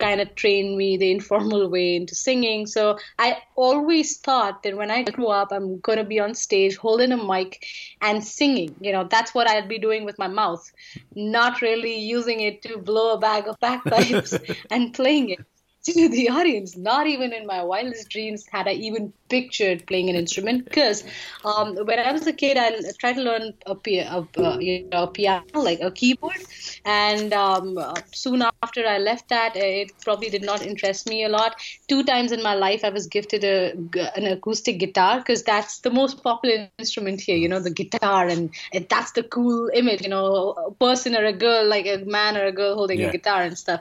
kind 0.00 0.20
of 0.20 0.34
trained 0.34 0.76
me 0.76 0.96
the 0.96 1.10
informal 1.10 1.68
way 1.68 1.96
into 1.96 2.14
singing. 2.14 2.66
So 2.66 2.98
I 3.18 3.38
always 3.54 4.16
thought 4.18 4.62
that 4.62 4.76
when 4.76 4.90
I 4.90 5.02
grew 5.02 5.28
up, 5.28 5.52
I'm 5.52 5.78
going 5.80 5.98
to 5.98 6.04
be 6.04 6.18
on 6.18 6.34
stage 6.34 6.76
holding 6.76 7.12
a 7.12 7.22
mic 7.22 7.64
and 8.00 8.24
singing. 8.24 8.74
You 8.80 8.92
know, 8.92 9.04
that's 9.04 9.34
what 9.34 9.48
I'd 9.48 9.68
be 9.68 9.78
doing 9.78 10.04
with 10.04 10.18
my 10.18 10.28
mouth, 10.28 10.70
not 11.14 11.60
really 11.60 11.98
using 11.98 12.40
it 12.40 12.62
to 12.62 12.78
blow 12.78 13.14
a 13.14 13.18
bag 13.18 13.46
of 13.46 13.60
bagpipes 13.60 14.34
and 14.70 14.94
playing 14.94 15.30
it 15.30 15.46
to 15.84 16.08
the 16.10 16.28
audience. 16.28 16.76
Not 16.76 17.06
even 17.06 17.32
in 17.32 17.46
my 17.46 17.62
wildest 17.62 18.08
dreams 18.10 18.46
had 18.50 18.68
I 18.68 18.72
even 18.72 19.12
pictured 19.28 19.86
playing 19.86 20.10
an 20.10 20.16
instrument. 20.16 20.64
Because 20.64 21.04
um, 21.44 21.76
when 21.76 21.98
I 21.98 22.12
was 22.12 22.26
a 22.26 22.32
kid, 22.32 22.56
I 22.58 22.72
tried 22.98 23.14
to 23.14 23.22
learn 23.22 23.54
a, 23.66 23.72
a, 23.72 24.28
a, 24.36 24.62
you 24.62 24.88
know, 24.88 25.04
a 25.04 25.06
piano, 25.06 25.44
like 25.54 25.80
a 25.80 25.90
keyboard. 25.90 26.36
And 26.84 27.32
um, 27.32 27.78
soon 28.12 28.42
after 28.62 28.86
I 28.86 28.98
left 28.98 29.28
that, 29.28 29.56
it 29.56 29.92
probably 30.02 30.28
did 30.28 30.42
not 30.42 30.62
interest 30.62 31.08
me 31.08 31.24
a 31.24 31.28
lot. 31.28 31.56
Two 31.88 32.04
times 32.04 32.32
in 32.32 32.42
my 32.42 32.54
life, 32.54 32.84
I 32.84 32.90
was 32.90 33.06
gifted 33.06 33.44
a, 33.44 33.72
an 34.16 34.26
acoustic 34.26 34.78
guitar 34.78 35.18
because 35.18 35.42
that's 35.42 35.78
the 35.80 35.90
most 35.90 36.22
popular 36.22 36.68
instrument 36.78 37.20
here, 37.20 37.36
you 37.36 37.48
know, 37.48 37.60
the 37.60 37.70
guitar. 37.70 38.28
And 38.28 38.50
that's 38.88 39.12
the 39.12 39.22
cool 39.22 39.70
image, 39.72 40.02
you 40.02 40.08
know, 40.08 40.50
a 40.50 40.70
person 40.72 41.16
or 41.16 41.24
a 41.24 41.32
girl, 41.32 41.66
like 41.66 41.86
a 41.86 41.98
man 42.04 42.36
or 42.36 42.44
a 42.44 42.52
girl 42.52 42.74
holding 42.74 43.00
yeah. 43.00 43.08
a 43.08 43.12
guitar 43.12 43.42
and 43.42 43.56
stuff. 43.56 43.80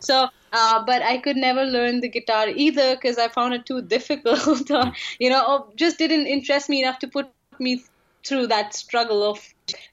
So, 0.00 0.28
uh, 0.52 0.84
but 0.84 1.02
I 1.02 1.18
could 1.18 1.36
never 1.36 1.64
learn 1.64 2.00
the 2.00 2.08
guitar 2.08 2.48
either 2.48 2.94
because 2.94 3.18
I 3.18 3.28
found 3.28 3.54
it 3.54 3.66
too 3.66 3.82
difficult. 3.96 4.70
or, 4.70 4.92
you 5.18 5.30
know, 5.30 5.72
just 5.76 5.98
didn't 5.98 6.26
interest 6.26 6.68
me 6.68 6.82
enough 6.82 6.98
to 7.00 7.08
put 7.08 7.30
me 7.58 7.84
through 8.26 8.48
that 8.48 8.74
struggle 8.74 9.22
of, 9.22 9.46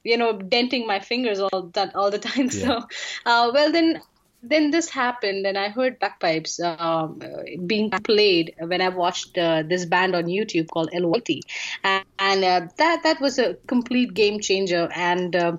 you 0.04 0.18
know, 0.18 0.34
denting 0.34 0.88
my 0.88 1.00
fingers 1.00 1.40
all 1.40 1.70
that 1.74 1.96
all 1.96 2.12
the 2.12 2.20
time. 2.30 2.46
Yeah. 2.46 2.50
So, 2.50 2.88
uh, 3.26 3.52
well 3.54 3.72
then 3.72 4.02
then 4.48 4.72
this 4.72 4.90
happened, 4.90 5.46
and 5.46 5.58
I 5.58 5.70
heard 5.70 6.00
bagpipes 6.00 6.60
um, 6.60 7.20
being 7.66 7.90
played 7.90 8.54
when 8.60 8.82
I 8.82 8.90
watched 8.90 9.38
uh, 9.38 9.64
this 9.68 9.86
band 9.86 10.16
on 10.16 10.26
YouTube 10.26 10.70
called 10.70 10.92
Eluveitie, 10.92 11.42
and, 11.84 12.06
and 12.20 12.44
uh, 12.44 12.68
that 12.78 13.04
that 13.04 13.20
was 13.20 13.40
a 13.40 13.56
complete 13.68 14.14
game 14.14 14.40
changer. 14.40 14.88
And 14.94 15.36
uh, 15.36 15.58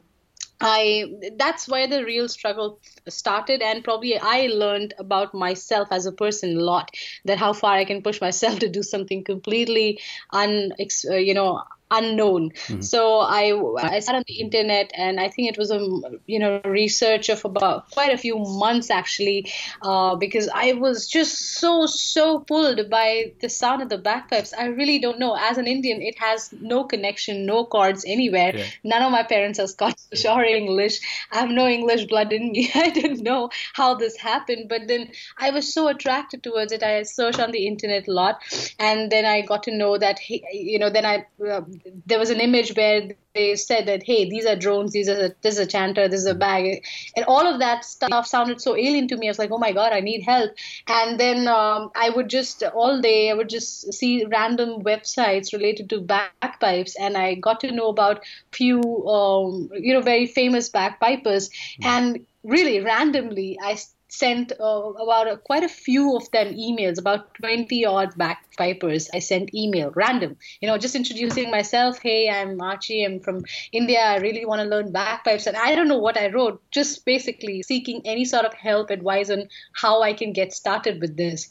I 0.61 1.07
that's 1.37 1.69
where 1.69 1.87
the 1.87 2.05
real 2.05 2.29
struggle 2.29 2.81
started, 3.09 3.63
and 3.63 3.85
probably 3.85 4.19
I 4.19 4.47
learned 4.47 4.95
about 4.99 5.35
myself 5.35 5.89
as 5.91 6.07
a 6.07 6.13
person 6.13 6.57
a 6.57 6.61
lot. 6.61 6.91
That 7.25 7.39
how 7.39 7.53
far 7.53 7.73
I 7.75 7.85
can 7.85 8.03
push 8.03 8.21
myself 8.21 8.59
to 8.61 8.69
do 8.69 8.83
something 8.83 9.25
completely 9.25 10.01
un, 10.33 10.73
uh, 11.11 11.15
you 11.15 11.35
know, 11.35 11.63
unknown. 11.91 12.51
Mm-hmm. 12.51 12.81
So 12.81 13.21
I 13.21 13.53
I 13.79 14.01
sat 14.01 14.15
on 14.15 14.25
the 14.27 14.41
internet 14.41 14.91
and 14.95 15.21
I 15.21 15.29
think 15.29 15.51
it 15.51 15.59
was 15.59 15.71
a 15.71 15.79
you 16.27 16.39
know 16.39 16.61
research 16.65 17.29
of 17.29 17.45
about 17.45 17.91
quite 17.91 18.13
a 18.13 18.19
few 18.19 18.39
months 18.39 18.91
actually 18.91 19.53
uh, 19.83 20.17
because 20.17 20.49
I 20.53 20.73
was 20.73 21.07
just 21.07 21.39
so 21.39 21.87
so 21.87 22.41
pulled 22.41 22.91
by 22.91 23.33
the 23.41 23.49
sound 23.49 23.83
of 23.83 23.89
the 23.89 23.99
bagpipes. 23.99 24.53
I 24.53 24.67
really 24.67 24.99
don't 24.99 25.19
know. 25.19 25.37
As 25.39 25.59
an 25.59 25.67
Indian, 25.67 26.03
it 26.03 26.19
has 26.19 26.53
no 26.61 26.85
connection, 26.85 27.47
no 27.47 27.65
chords 27.65 28.05
anywhere. 28.07 28.57
Yeah. 28.57 28.67
None 28.85 29.03
of 29.03 29.13
my 29.13 29.23
parents 29.23 29.59
are 29.59 29.67
Scottish 29.67 30.25
or 30.29 30.43
English. 30.43 31.01
I 31.31 31.39
have 31.41 31.51
no 31.51 31.67
English 31.67 32.07
blood 32.07 32.33
in 32.33 32.53
me. 32.53 32.71
I 32.75 32.91
didn't 32.91 33.23
know 33.23 33.51
how 33.75 33.95
this 33.95 34.17
happened, 34.17 34.69
but 34.69 34.89
then 34.89 35.11
I 35.39 35.51
was 35.51 35.73
so 35.73 35.89
attracted 35.89 36.43
towards 36.43 36.73
it. 36.73 36.83
I 36.83 37.03
searched 37.05 37.41
on 37.41 37.53
the 37.53 37.67
internet 37.67 38.09
a 38.09 38.13
lot, 38.13 38.43
and 38.79 39.11
then 39.11 39.25
I 39.25 39.43
got 39.43 39.63
to 39.65 39.77
know 39.77 39.99
that 39.99 40.19
he, 40.19 40.45
you 40.53 40.79
know 40.79 40.91
then 40.91 41.05
I. 41.05 41.27
Uh, 41.47 41.63
there 42.07 42.19
was 42.19 42.31
an 42.31 42.41
image 42.41 42.75
where 42.77 43.09
they 43.35 43.55
said 43.55 43.87
that 43.87 44.03
hey 44.03 44.29
these 44.29 44.47
are 44.47 44.57
drones 44.57 44.93
these 44.93 45.09
are 45.09 45.35
this 45.43 45.55
is 45.55 45.59
a 45.59 45.67
chanter 45.67 46.09
this 46.09 46.21
is 46.21 46.27
a 46.27 46.35
bag. 46.35 46.85
And 47.17 47.25
all 47.27 47.47
of 47.47 47.61
that 47.61 47.85
stuff 47.85 48.27
sounded 48.27 48.61
so 48.61 48.77
alien 48.77 49.09
to 49.09 49.17
me. 49.17 49.27
I 49.27 49.31
was 49.31 49.39
like 49.39 49.51
oh 49.51 49.59
my 49.59 49.73
god 49.73 49.93
i 49.93 50.01
need 50.01 50.23
help. 50.23 50.53
And 50.87 51.19
then 51.19 51.49
um, 51.49 51.91
i 51.95 52.11
would 52.11 52.29
just 52.29 52.63
all 52.63 53.01
day 53.01 53.31
i 53.31 53.35
would 53.35 53.49
just 53.49 53.93
see 53.93 54.25
random 54.25 54.83
websites 54.83 55.53
related 55.53 55.91
to 55.91 56.01
bagpipes. 56.01 56.97
And 56.97 57.17
i 57.17 57.35
got 57.35 57.61
to 57.61 57.73
know 57.73 57.89
about 57.89 58.25
few 58.53 58.81
um, 59.09 59.71
you 59.75 59.95
know 59.95 60.01
very 60.01 60.27
famous 60.27 60.69
bagpipers. 60.69 61.49
Mm-hmm. 61.49 61.85
and 61.85 62.27
really 62.45 62.81
randomly 62.81 63.59
i 63.63 63.77
sent 64.19 64.53
uh, 64.59 64.93
about 65.05 65.29
a, 65.29 65.37
quite 65.37 65.63
a 65.63 65.69
few 65.69 66.17
of 66.17 66.31
them 66.31 66.55
emails, 66.55 66.99
about 66.99 67.35
20 67.35 67.85
odd 67.85 68.17
bagpipers. 68.17 69.09
I 69.13 69.19
sent 69.19 69.55
email, 69.55 69.91
random, 69.95 70.37
you 70.61 70.69
know, 70.69 70.79
just 70.79 70.95
introducing 70.95 71.51
myself. 71.51 71.99
Hey, 72.03 72.29
I'm 72.31 72.61
Archie. 72.61 73.05
I'm 73.05 73.21
from 73.21 73.45
India. 73.73 74.01
I 74.01 74.17
really 74.17 74.45
want 74.45 74.63
to 74.63 74.69
learn 74.69 74.93
bagpipes. 74.93 75.47
And 75.47 75.57
I 75.57 75.75
don't 75.75 75.89
know 75.89 75.99
what 75.99 76.17
I 76.17 76.31
wrote, 76.31 76.63
just 76.71 77.05
basically 77.05 77.63
seeking 77.63 78.03
any 78.05 78.25
sort 78.25 78.45
of 78.45 78.55
help, 78.55 78.91
advice 78.91 79.31
on 79.31 79.49
how 79.73 80.03
I 80.03 80.13
can 80.13 80.33
get 80.33 80.53
started 80.53 81.01
with 81.01 81.17
this 81.17 81.51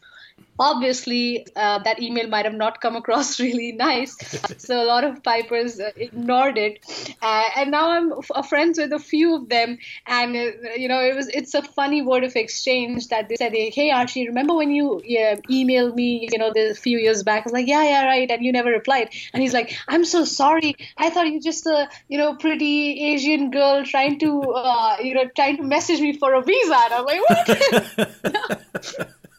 obviously 0.59 1.45
uh, 1.55 1.79
that 1.79 2.01
email 2.01 2.27
might 2.27 2.45
have 2.45 2.53
not 2.53 2.81
come 2.81 2.95
across 2.95 3.39
really 3.45 3.71
nice. 3.71 4.15
So 4.57 4.81
a 4.81 4.85
lot 4.85 5.03
of 5.03 5.23
pipers 5.23 5.79
uh, 5.79 5.91
ignored 5.95 6.57
it. 6.57 6.79
Uh, 7.21 7.43
and 7.55 7.71
now 7.71 7.91
i'm 7.91 8.13
f- 8.13 8.49
friends 8.49 8.77
with 8.77 8.93
a 8.93 8.99
few 8.99 9.35
of 9.35 9.49
them. 9.49 9.77
And 10.07 10.35
uh, 10.35 10.73
you 10.75 10.87
know 10.87 11.01
it 11.01 11.15
was 11.15 11.27
it's 11.27 11.53
a 11.53 11.61
funny 11.61 12.01
word 12.01 12.23
of 12.23 12.35
exchange 12.35 13.07
that 13.09 13.29
they 13.29 13.35
said 13.35 13.53
hey 13.53 13.91
archie 13.91 14.27
remember 14.27 14.55
when 14.55 14.71
you 14.71 15.01
emailed 15.49 15.95
me 15.95 16.27
you 16.31 16.37
know 16.37 16.51
a 16.55 16.73
few 16.73 16.97
years 16.97 17.23
back? 17.23 17.41
I 17.41 17.45
was 17.45 17.53
like 17.53 17.67
yeah 17.67 17.83
yeah 17.83 18.05
right. 18.05 18.29
And 18.29 18.43
you 18.43 18.51
never 18.51 18.69
replied. 18.69 19.09
And 19.33 19.41
he's 19.41 19.53
like 19.53 19.75
i'm 19.87 20.05
so 20.05 20.25
sorry. 20.25 20.75
I 20.97 21.09
thought 21.09 21.27
you 21.27 21.41
just 21.41 21.65
a 21.65 21.89
you 22.07 22.17
know 22.17 22.35
pretty 22.35 23.13
asian 23.13 23.51
girl 23.51 23.83
trying 23.85 24.19
to 24.19 24.41
uh, 24.53 24.97
you 25.01 25.13
know 25.13 25.25
trying 25.35 25.57
to 25.57 25.63
message 25.63 25.99
me 25.99 26.17
for 26.17 26.33
a 26.33 26.41
visa. 26.41 26.77
And 26.85 26.93
i'm 26.93 27.05
like 27.05 27.21
what 27.29 29.09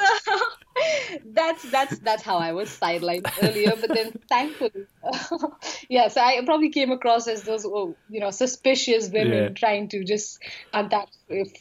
哈 0.00 0.06
哈 0.24 0.59
that's 1.26 1.70
that's 1.70 1.98
that's 2.00 2.22
how 2.22 2.38
I 2.38 2.52
was 2.52 2.68
sidelined 2.68 3.30
earlier. 3.42 3.72
But 3.80 3.94
then 3.94 4.12
thankfully, 4.28 4.86
uh, 5.02 5.48
yeah, 5.88 6.08
so 6.08 6.20
I 6.20 6.40
probably 6.44 6.70
came 6.70 6.90
across 6.90 7.26
as 7.28 7.42
those 7.42 7.64
oh, 7.64 7.96
you 8.08 8.20
know 8.20 8.30
suspicious 8.30 9.10
women 9.10 9.42
yeah. 9.42 9.48
trying 9.50 9.88
to 9.88 10.04
just 10.04 10.40
contact 10.72 11.16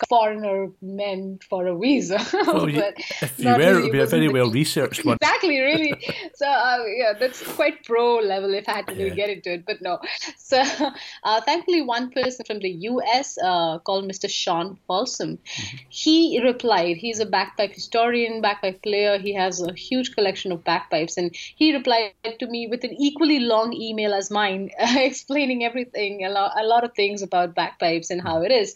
foreigner 0.07 0.69
men 0.81 1.39
for 1.49 1.67
a 1.67 1.77
visa. 1.77 2.19
Well, 2.49 2.65
but 2.65 2.95
if 3.21 3.39
you 3.39 3.47
were, 3.49 3.57
really, 3.57 3.79
it 3.79 3.83
would 3.83 3.91
be 3.91 3.99
a 3.99 4.05
very 4.05 4.29
well 4.29 4.49
researched 4.49 5.05
one. 5.05 5.17
Exactly, 5.21 5.59
really. 5.59 5.93
So 6.33 6.47
uh, 6.47 6.83
yeah, 6.87 7.13
that's 7.19 7.43
quite 7.53 7.83
pro 7.83 8.17
level 8.17 8.53
if 8.53 8.67
I 8.67 8.73
had 8.77 8.87
to 8.87 8.93
yeah. 8.93 9.03
really 9.03 9.15
get 9.15 9.29
into 9.29 9.53
it. 9.53 9.65
But 9.65 9.81
no. 9.81 9.99
So 10.37 10.61
uh, 11.23 11.41
thankfully, 11.41 11.81
one 11.81 12.11
person 12.11 12.45
from 12.45 12.59
the 12.59 12.69
U.S. 12.69 13.37
Uh, 13.37 13.79
called 13.79 14.05
Mr. 14.05 14.29
Sean 14.29 14.77
Folsom, 14.87 15.37
mm-hmm. 15.37 15.77
he 15.89 16.41
replied. 16.43 16.97
He's 16.97 17.19
a 17.19 17.25
bagpipe 17.25 17.73
historian, 17.73 18.41
bagpipe 18.41 18.81
player. 18.81 19.08
He 19.17 19.33
has 19.33 19.61
a 19.61 19.73
huge 19.73 20.13
collection 20.13 20.51
of 20.51 20.63
bagpipes, 20.63 21.17
and 21.17 21.33
he 21.33 21.73
replied 21.73 22.13
to 22.39 22.47
me 22.47 22.67
with 22.67 22.83
an 22.83 22.93
equally 22.93 23.39
long 23.39 23.73
email 23.73 24.13
as 24.13 24.29
mine, 24.29 24.71
explaining 24.79 25.63
everything, 25.63 26.25
a 26.25 26.29
lot, 26.29 26.53
a 26.59 26.63
lot 26.63 26.83
of 26.83 26.93
things 26.93 27.21
about 27.21 27.55
bagpipes 27.55 28.09
and 28.09 28.21
how 28.21 28.41
it 28.41 28.51
is. 28.51 28.75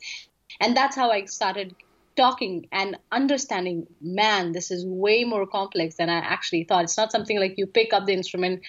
And 0.59 0.75
that's 0.75 0.95
how 0.95 1.11
I 1.11 1.25
started 1.25 1.75
talking 2.15 2.67
and 2.71 2.97
understanding 3.11 3.87
man 4.01 4.51
this 4.51 4.69
is 4.69 4.85
way 4.85 5.23
more 5.23 5.47
complex 5.47 5.95
than 5.95 6.09
i 6.09 6.17
actually 6.17 6.63
thought 6.63 6.83
it's 6.83 6.97
not 6.97 7.11
something 7.11 7.39
like 7.39 7.55
you 7.57 7.65
pick 7.65 7.91
up 7.91 8.05
the 8.05 8.13
instrument 8.13 8.61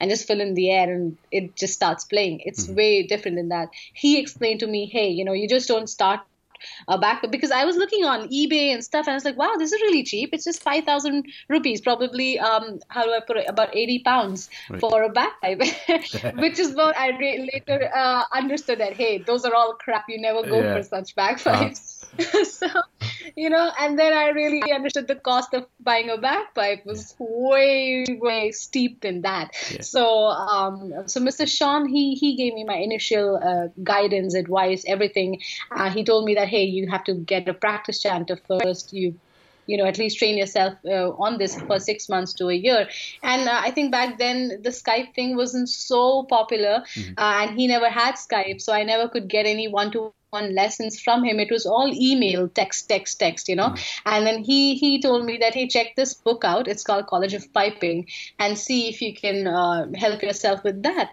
and 0.00 0.10
just 0.10 0.26
fill 0.26 0.40
in 0.40 0.54
the 0.54 0.70
air 0.70 0.92
and 0.92 1.16
it 1.32 1.56
just 1.56 1.74
starts 1.74 2.04
playing 2.04 2.40
it's 2.44 2.66
mm-hmm. 2.66 2.76
way 2.76 3.02
different 3.02 3.36
than 3.36 3.48
that 3.48 3.68
he 3.94 4.18
explained 4.18 4.60
to 4.60 4.66
me 4.66 4.86
hey 4.86 5.08
you 5.08 5.24
know 5.24 5.32
you 5.32 5.48
just 5.48 5.68
don't 5.68 5.88
start 5.88 6.20
a 6.88 6.98
back 6.98 7.24
because 7.30 7.50
I 7.50 7.64
was 7.64 7.76
looking 7.76 8.04
on 8.04 8.28
eBay 8.28 8.72
and 8.72 8.84
stuff, 8.84 9.06
and 9.06 9.12
I 9.12 9.14
was 9.14 9.24
like, 9.24 9.36
wow, 9.36 9.54
this 9.58 9.72
is 9.72 9.80
really 9.82 10.02
cheap. 10.02 10.30
It's 10.32 10.44
just 10.44 10.62
five 10.62 10.84
thousand 10.84 11.26
rupees, 11.48 11.80
probably 11.80 12.38
um, 12.38 12.80
how 12.88 13.04
do 13.04 13.12
I 13.12 13.20
put 13.20 13.36
it, 13.36 13.46
about 13.48 13.74
eighty 13.74 14.00
pounds 14.00 14.50
right. 14.70 14.80
for 14.80 15.02
a 15.02 15.08
bagpipe, 15.08 15.62
which 16.38 16.58
is 16.58 16.74
what 16.74 16.96
I 16.96 17.16
re- 17.16 17.50
later 17.52 17.90
uh, 17.94 18.24
understood 18.32 18.78
that 18.80 18.94
hey, 18.94 19.18
those 19.18 19.44
are 19.44 19.54
all 19.54 19.74
crap. 19.74 20.04
You 20.08 20.20
never 20.20 20.42
go 20.42 20.60
yeah. 20.60 20.76
for 20.76 20.82
such 20.82 21.14
bagpipes. 21.14 21.90
Uh-huh. 21.90 22.00
so, 22.44 22.68
you 23.36 23.50
know, 23.50 23.72
and 23.80 23.98
then 23.98 24.12
I 24.12 24.28
really 24.28 24.72
understood 24.72 25.08
the 25.08 25.16
cost 25.16 25.54
of 25.54 25.66
buying 25.80 26.10
a 26.10 26.18
bagpipe 26.18 26.86
was 26.86 27.14
way, 27.18 28.04
way 28.08 28.52
steep 28.52 29.00
than 29.00 29.22
that. 29.22 29.50
Yeah. 29.70 29.82
So, 29.82 30.26
um, 30.26 31.08
so 31.08 31.20
Mr. 31.20 31.48
Sean, 31.48 31.88
he 31.88 32.14
he 32.14 32.36
gave 32.36 32.54
me 32.54 32.64
my 32.64 32.76
initial 32.76 33.36
uh, 33.36 33.68
guidance, 33.82 34.34
advice, 34.34 34.84
everything. 34.86 35.40
Uh, 35.70 35.90
he 35.90 36.04
told 36.04 36.24
me 36.24 36.34
that 36.34 36.48
hey, 36.54 36.64
you 36.64 36.88
have 36.88 37.04
to 37.04 37.14
get 37.14 37.48
a 37.48 37.54
practice 37.54 38.02
chanter 38.02 38.38
first. 38.48 38.92
You 38.92 39.14
you 39.66 39.76
know 39.78 39.86
at 39.86 39.98
least 39.98 40.18
train 40.18 40.36
yourself 40.36 40.74
uh, 40.86 41.10
on 41.26 41.38
this 41.38 41.60
for 41.62 41.78
six 41.78 42.08
months 42.08 42.34
to 42.34 42.48
a 42.48 42.54
year 42.54 42.88
and 43.22 43.48
uh, 43.48 43.60
i 43.68 43.70
think 43.70 43.90
back 43.90 44.18
then 44.18 44.60
the 44.62 44.70
skype 44.70 45.14
thing 45.14 45.36
wasn't 45.36 45.68
so 45.68 46.24
popular 46.24 46.74
mm-hmm. 46.94 47.12
uh, 47.16 47.32
and 47.42 47.58
he 47.58 47.66
never 47.66 47.88
had 47.88 48.14
skype 48.16 48.60
so 48.60 48.74
i 48.74 48.82
never 48.82 49.08
could 49.08 49.26
get 49.36 49.46
any 49.46 49.66
one 49.66 49.90
to 49.90 50.12
on 50.34 50.54
lessons 50.54 51.00
from 51.00 51.24
him 51.24 51.38
it 51.38 51.50
was 51.50 51.64
all 51.64 51.90
email 51.94 52.48
text 52.48 52.88
text 52.88 53.18
text 53.18 53.48
you 53.48 53.56
know 53.56 53.68
mm. 53.68 54.00
and 54.04 54.26
then 54.26 54.42
he 54.42 54.74
he 54.74 55.00
told 55.00 55.24
me 55.24 55.36
that 55.38 55.54
hey 55.54 55.66
check 55.66 55.94
this 55.96 56.12
book 56.12 56.44
out 56.44 56.66
it's 56.66 56.82
called 56.82 57.06
college 57.06 57.34
of 57.34 57.50
piping 57.52 58.06
and 58.38 58.58
see 58.58 58.88
if 58.88 59.00
you 59.00 59.14
can 59.14 59.46
uh, 59.46 59.86
help 59.94 60.22
yourself 60.22 60.62
with 60.64 60.82
that 60.82 61.10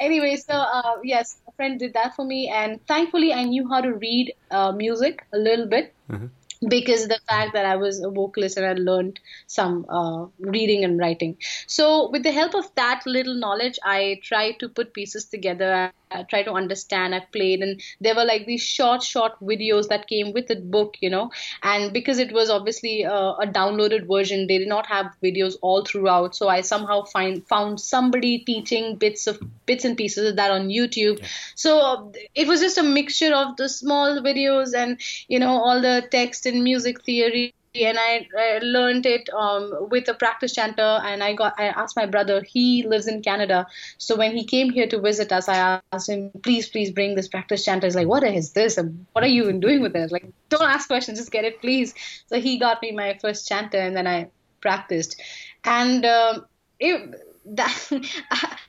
anyway 0.00 0.36
so 0.36 0.52
uh, 0.52 0.96
yes 1.04 1.38
friend 1.56 1.78
did 1.78 1.94
that 1.94 2.14
for 2.14 2.24
me 2.24 2.48
and 2.48 2.80
thankfully 2.86 3.32
i 3.32 3.44
knew 3.44 3.68
how 3.68 3.80
to 3.80 3.92
read 3.94 4.32
uh, 4.50 4.72
music 4.72 5.24
a 5.32 5.38
little 5.38 5.66
bit 5.66 5.94
mm-hmm 6.10 6.26
because 6.68 7.06
the 7.08 7.20
fact 7.28 7.52
that 7.52 7.66
I 7.66 7.76
was 7.76 8.02
a 8.02 8.10
vocalist 8.10 8.56
and 8.56 8.66
I 8.66 8.72
learned 8.72 9.20
some 9.46 9.84
uh, 9.88 10.26
reading 10.38 10.84
and 10.84 10.98
writing. 10.98 11.36
So, 11.66 12.10
with 12.10 12.22
the 12.22 12.32
help 12.32 12.54
of 12.54 12.64
that 12.76 13.02
little 13.06 13.34
knowledge, 13.34 13.78
I 13.84 14.20
tried 14.22 14.58
to 14.60 14.68
put 14.68 14.94
pieces 14.94 15.26
together 15.26 15.92
I 16.10 16.22
try 16.22 16.42
to 16.42 16.52
understand. 16.52 17.14
I 17.14 17.20
played, 17.32 17.60
and 17.60 17.80
there 18.00 18.14
were 18.14 18.24
like 18.24 18.46
these 18.46 18.62
short, 18.62 19.02
short 19.02 19.38
videos 19.40 19.88
that 19.88 20.06
came 20.06 20.32
with 20.32 20.46
the 20.46 20.56
book, 20.56 20.96
you 21.00 21.10
know. 21.10 21.30
And 21.62 21.92
because 21.92 22.18
it 22.18 22.32
was 22.32 22.50
obviously 22.50 23.02
a, 23.02 23.12
a, 23.12 23.46
downloaded 23.46 24.06
version, 24.06 24.46
they 24.46 24.58
did 24.58 24.68
not 24.68 24.86
have 24.86 25.06
videos 25.22 25.56
all 25.62 25.84
throughout. 25.84 26.36
So 26.36 26.48
I 26.48 26.60
somehow 26.60 27.04
find 27.04 27.46
found 27.46 27.80
somebody 27.80 28.38
teaching 28.38 28.96
bits 28.96 29.26
of 29.26 29.40
bits 29.66 29.84
and 29.84 29.96
pieces 29.96 30.30
of 30.30 30.36
that 30.36 30.50
on 30.50 30.68
YouTube. 30.68 31.18
Yeah. 31.20 31.26
So 31.54 31.78
uh, 31.80 32.12
it 32.34 32.46
was 32.46 32.60
just 32.60 32.78
a 32.78 32.82
mixture 32.82 33.34
of 33.34 33.56
the 33.56 33.68
small 33.68 34.20
videos 34.20 34.74
and 34.74 35.00
you 35.28 35.38
know 35.38 35.62
all 35.62 35.80
the 35.80 36.06
text 36.10 36.46
and 36.46 36.62
music 36.62 37.02
theory 37.04 37.55
and 37.84 37.98
I, 37.98 38.26
I 38.38 38.58
learned 38.62 39.06
it 39.06 39.28
um, 39.30 39.88
with 39.90 40.08
a 40.08 40.14
practice 40.14 40.54
chanter 40.54 41.00
and 41.04 41.22
I 41.22 41.34
got 41.34 41.54
I 41.58 41.66
asked 41.66 41.96
my 41.96 42.06
brother 42.06 42.42
he 42.42 42.86
lives 42.86 43.06
in 43.06 43.22
Canada. 43.22 43.66
So 43.98 44.16
when 44.16 44.36
he 44.36 44.44
came 44.44 44.70
here 44.70 44.86
to 44.88 45.00
visit 45.00 45.32
us 45.32 45.48
I 45.48 45.80
asked 45.92 46.08
him 46.08 46.30
please 46.42 46.68
please 46.68 46.90
bring 46.90 47.14
this 47.14 47.28
practice 47.28 47.64
chanter. 47.64 47.86
He's 47.86 47.96
like 47.96 48.08
what 48.08 48.22
is 48.22 48.52
this? 48.52 48.78
What 49.12 49.24
are 49.24 49.28
you 49.28 49.44
even 49.44 49.60
doing 49.60 49.82
with 49.82 49.94
it? 49.96 50.10
Like 50.10 50.26
don't 50.48 50.62
ask 50.62 50.88
questions 50.88 51.18
just 51.18 51.30
get 51.30 51.44
it 51.44 51.60
please. 51.60 51.94
So 52.28 52.40
he 52.40 52.58
got 52.58 52.80
me 52.82 52.92
my 52.92 53.18
first 53.20 53.48
chanter 53.48 53.78
and 53.78 53.96
then 53.96 54.06
I 54.06 54.30
practiced. 54.60 55.20
And 55.64 56.04
um, 56.04 56.46
it 56.78 57.22
that 57.46 57.90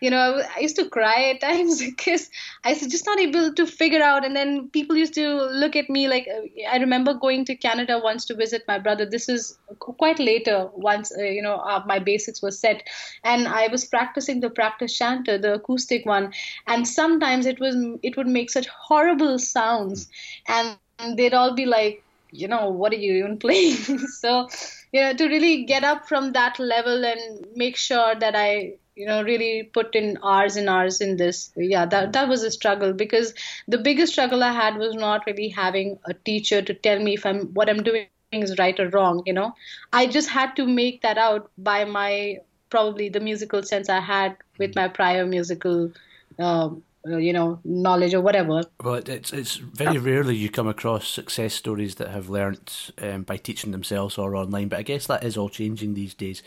you 0.00 0.10
know, 0.10 0.42
I 0.56 0.60
used 0.60 0.76
to 0.76 0.88
cry 0.88 1.30
at 1.34 1.40
times 1.40 1.80
because 1.84 2.30
I 2.64 2.70
was 2.70 2.86
just 2.86 3.06
not 3.06 3.18
able 3.18 3.52
to 3.52 3.66
figure 3.66 4.02
out. 4.02 4.24
And 4.24 4.34
then 4.34 4.68
people 4.70 4.96
used 4.96 5.14
to 5.14 5.44
look 5.44 5.76
at 5.76 5.88
me 5.90 6.08
like, 6.08 6.26
uh, 6.28 6.42
I 6.70 6.78
remember 6.78 7.14
going 7.14 7.44
to 7.46 7.56
Canada 7.56 8.00
once 8.02 8.24
to 8.26 8.34
visit 8.34 8.64
my 8.68 8.78
brother. 8.78 9.06
This 9.06 9.28
is 9.28 9.58
quite 9.78 10.18
later, 10.18 10.68
once, 10.74 11.12
uh, 11.16 11.22
you 11.22 11.42
know, 11.42 11.56
uh, 11.56 11.82
my 11.86 11.98
basics 11.98 12.42
were 12.42 12.50
set. 12.50 12.82
And 13.24 13.48
I 13.48 13.68
was 13.68 13.84
practicing 13.84 14.40
the 14.40 14.50
practice 14.50 14.96
chanter, 14.96 15.38
the 15.38 15.54
acoustic 15.54 16.06
one. 16.06 16.32
And 16.66 16.86
sometimes 16.86 17.46
it 17.46 17.60
was, 17.60 17.76
it 18.02 18.16
would 18.16 18.28
make 18.28 18.50
such 18.50 18.66
horrible 18.68 19.38
sounds. 19.38 20.08
And 20.48 20.76
they'd 21.16 21.34
all 21.34 21.54
be 21.54 21.66
like, 21.66 22.02
you 22.30 22.48
know, 22.48 22.68
what 22.68 22.92
are 22.92 22.96
you 22.96 23.14
even 23.14 23.38
playing? 23.44 23.74
so, 23.74 24.48
you 24.92 25.00
know, 25.00 25.14
to 25.14 25.26
really 25.26 25.64
get 25.64 25.84
up 25.84 26.08
from 26.08 26.32
that 26.32 26.58
level 26.58 27.04
and 27.04 27.46
make 27.54 27.76
sure 27.76 28.14
that 28.14 28.34
I, 28.36 28.74
you 28.96 29.06
know, 29.06 29.22
really 29.22 29.64
put 29.72 29.94
in 29.94 30.18
hours 30.22 30.56
and 30.56 30.68
hours 30.68 31.00
in 31.00 31.16
this. 31.16 31.52
Yeah, 31.56 31.86
that 31.86 32.12
that 32.12 32.28
was 32.28 32.42
a 32.42 32.50
struggle 32.50 32.92
because 32.92 33.34
the 33.68 33.78
biggest 33.78 34.12
struggle 34.12 34.42
I 34.42 34.52
had 34.52 34.76
was 34.76 34.94
not 34.94 35.26
really 35.26 35.48
having 35.48 35.98
a 36.06 36.14
teacher 36.14 36.62
to 36.62 36.74
tell 36.74 36.98
me 37.00 37.14
if 37.14 37.26
I'm 37.26 37.52
what 37.54 37.68
I'm 37.70 37.82
doing 37.82 38.06
is 38.06 38.20
right 38.26 38.78
or 38.78 38.88
wrong. 38.88 39.22
You 39.26 39.32
know, 39.34 39.54
I 39.92 40.06
just 40.06 40.28
had 40.30 40.54
to 40.56 40.66
make 40.66 40.72
that 40.72 40.90
out 40.92 41.22
by 41.32 41.56
my 41.60 42.12
probably 42.54 43.08
the 43.08 43.20
musical 43.20 43.62
sense 43.62 43.88
I 43.88 44.00
had 44.00 44.36
with 44.58 44.74
my 44.74 44.88
prior 44.88 45.24
musical. 45.26 45.92
Um, 46.38 46.82
you 47.06 47.32
know 47.32 47.60
knowledge 47.64 48.14
or 48.14 48.20
whatever. 48.20 48.62
Well, 48.82 48.94
it's 48.94 49.32
it's 49.32 49.56
very 49.56 49.98
rarely 49.98 50.36
you 50.36 50.48
come 50.48 50.68
across 50.68 51.08
success 51.08 51.54
stories 51.54 51.96
that 51.96 52.08
have 52.08 52.28
learnt 52.28 52.90
um, 52.98 53.22
by 53.22 53.36
teaching 53.36 53.72
themselves 53.72 54.18
or 54.18 54.34
online. 54.36 54.68
But 54.68 54.78
I 54.78 54.82
guess 54.82 55.06
that 55.06 55.24
is 55.24 55.36
all 55.36 55.48
changing 55.48 55.94
these 55.94 56.14
days. 56.14 56.42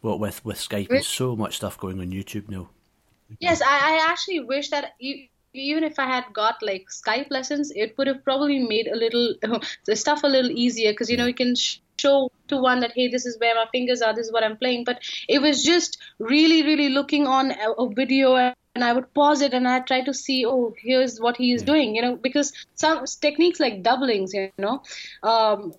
What 0.00 0.18
with 0.18 0.44
with 0.44 0.56
Skype 0.56 0.90
and 0.90 1.04
so 1.04 1.36
much 1.36 1.56
stuff 1.56 1.78
going 1.78 2.00
on 2.00 2.10
YouTube 2.10 2.48
now. 2.48 2.68
Yes, 3.38 3.62
I, 3.62 3.66
I 3.66 4.10
actually 4.10 4.40
wish 4.40 4.70
that 4.70 4.94
you, 4.98 5.26
even 5.52 5.84
if 5.84 5.98
I 5.98 6.06
had 6.06 6.24
got 6.32 6.62
like 6.62 6.86
Skype 6.90 7.30
lessons, 7.30 7.70
it 7.74 7.96
would 7.96 8.06
have 8.06 8.24
probably 8.24 8.58
made 8.58 8.88
a 8.88 8.96
little 8.96 9.34
the 9.84 9.96
stuff 9.96 10.24
a 10.24 10.28
little 10.28 10.50
easier 10.50 10.92
because 10.92 11.10
you 11.10 11.16
know 11.16 11.26
you 11.26 11.34
can. 11.34 11.54
Sh- 11.54 11.78
show 12.00 12.30
to 12.48 12.56
one 12.56 12.80
that 12.80 12.92
hey 12.94 13.08
this 13.08 13.26
is 13.26 13.38
where 13.40 13.54
my 13.54 13.66
fingers 13.72 14.00
are 14.00 14.14
this 14.14 14.24
is 14.26 14.32
what 14.32 14.42
i'm 14.42 14.56
playing 14.56 14.84
but 14.84 15.02
it 15.28 15.42
was 15.42 15.62
just 15.62 15.98
really 16.18 16.62
really 16.62 16.88
looking 16.88 17.26
on 17.26 17.50
a, 17.50 17.72
a 17.72 17.92
video 17.92 18.54
and 18.80 18.88
I 18.88 18.94
would 18.94 19.12
pause 19.12 19.42
it 19.42 19.52
and 19.52 19.68
I'd 19.68 19.86
try 19.86 20.00
to 20.00 20.14
see, 20.14 20.46
oh, 20.46 20.74
here's 20.78 21.20
what 21.20 21.36
he 21.36 21.52
is 21.52 21.62
doing, 21.62 21.94
you 21.94 22.00
know, 22.00 22.16
because 22.16 22.52
some 22.76 23.04
techniques 23.20 23.60
like 23.60 23.82
doublings, 23.82 24.32
you 24.32 24.50
know, 24.56 24.82
um, 25.22 25.74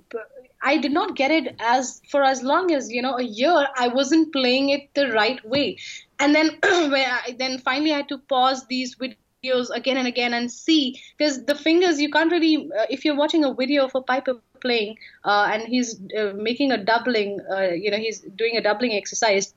I 0.61 0.77
did 0.77 0.91
not 0.91 1.15
get 1.15 1.31
it 1.31 1.55
as 1.59 1.99
for 2.09 2.23
as 2.23 2.43
long 2.43 2.71
as 2.71 2.91
you 2.91 3.01
know 3.01 3.17
a 3.17 3.23
year. 3.23 3.67
I 3.75 3.87
wasn't 3.87 4.31
playing 4.31 4.69
it 4.69 4.93
the 4.93 5.07
right 5.11 5.43
way, 5.43 5.77
and 6.19 6.35
then 6.35 6.51
where 6.91 7.07
I, 7.07 7.35
then 7.39 7.57
finally 7.57 7.93
I 7.93 7.97
had 7.97 8.09
to 8.09 8.19
pause 8.19 8.67
these 8.67 8.95
videos 8.95 9.71
again 9.71 9.97
and 9.97 10.07
again 10.07 10.35
and 10.35 10.51
see 10.51 11.01
because 11.17 11.43
the 11.45 11.55
fingers 11.55 11.99
you 11.99 12.11
can't 12.11 12.31
really 12.31 12.69
uh, 12.79 12.85
if 12.91 13.03
you're 13.03 13.15
watching 13.15 13.43
a 13.43 13.55
video 13.55 13.85
of 13.85 13.95
a 13.95 14.01
piper 14.01 14.35
playing 14.59 14.97
uh, 15.25 15.49
and 15.51 15.63
he's 15.63 15.99
uh, 16.15 16.33
making 16.35 16.71
a 16.71 16.77
doubling, 16.77 17.39
uh, 17.49 17.71
you 17.85 17.89
know, 17.89 17.97
he's 17.97 18.19
doing 18.19 18.57
a 18.57 18.61
doubling 18.61 18.93
exercise 18.93 19.55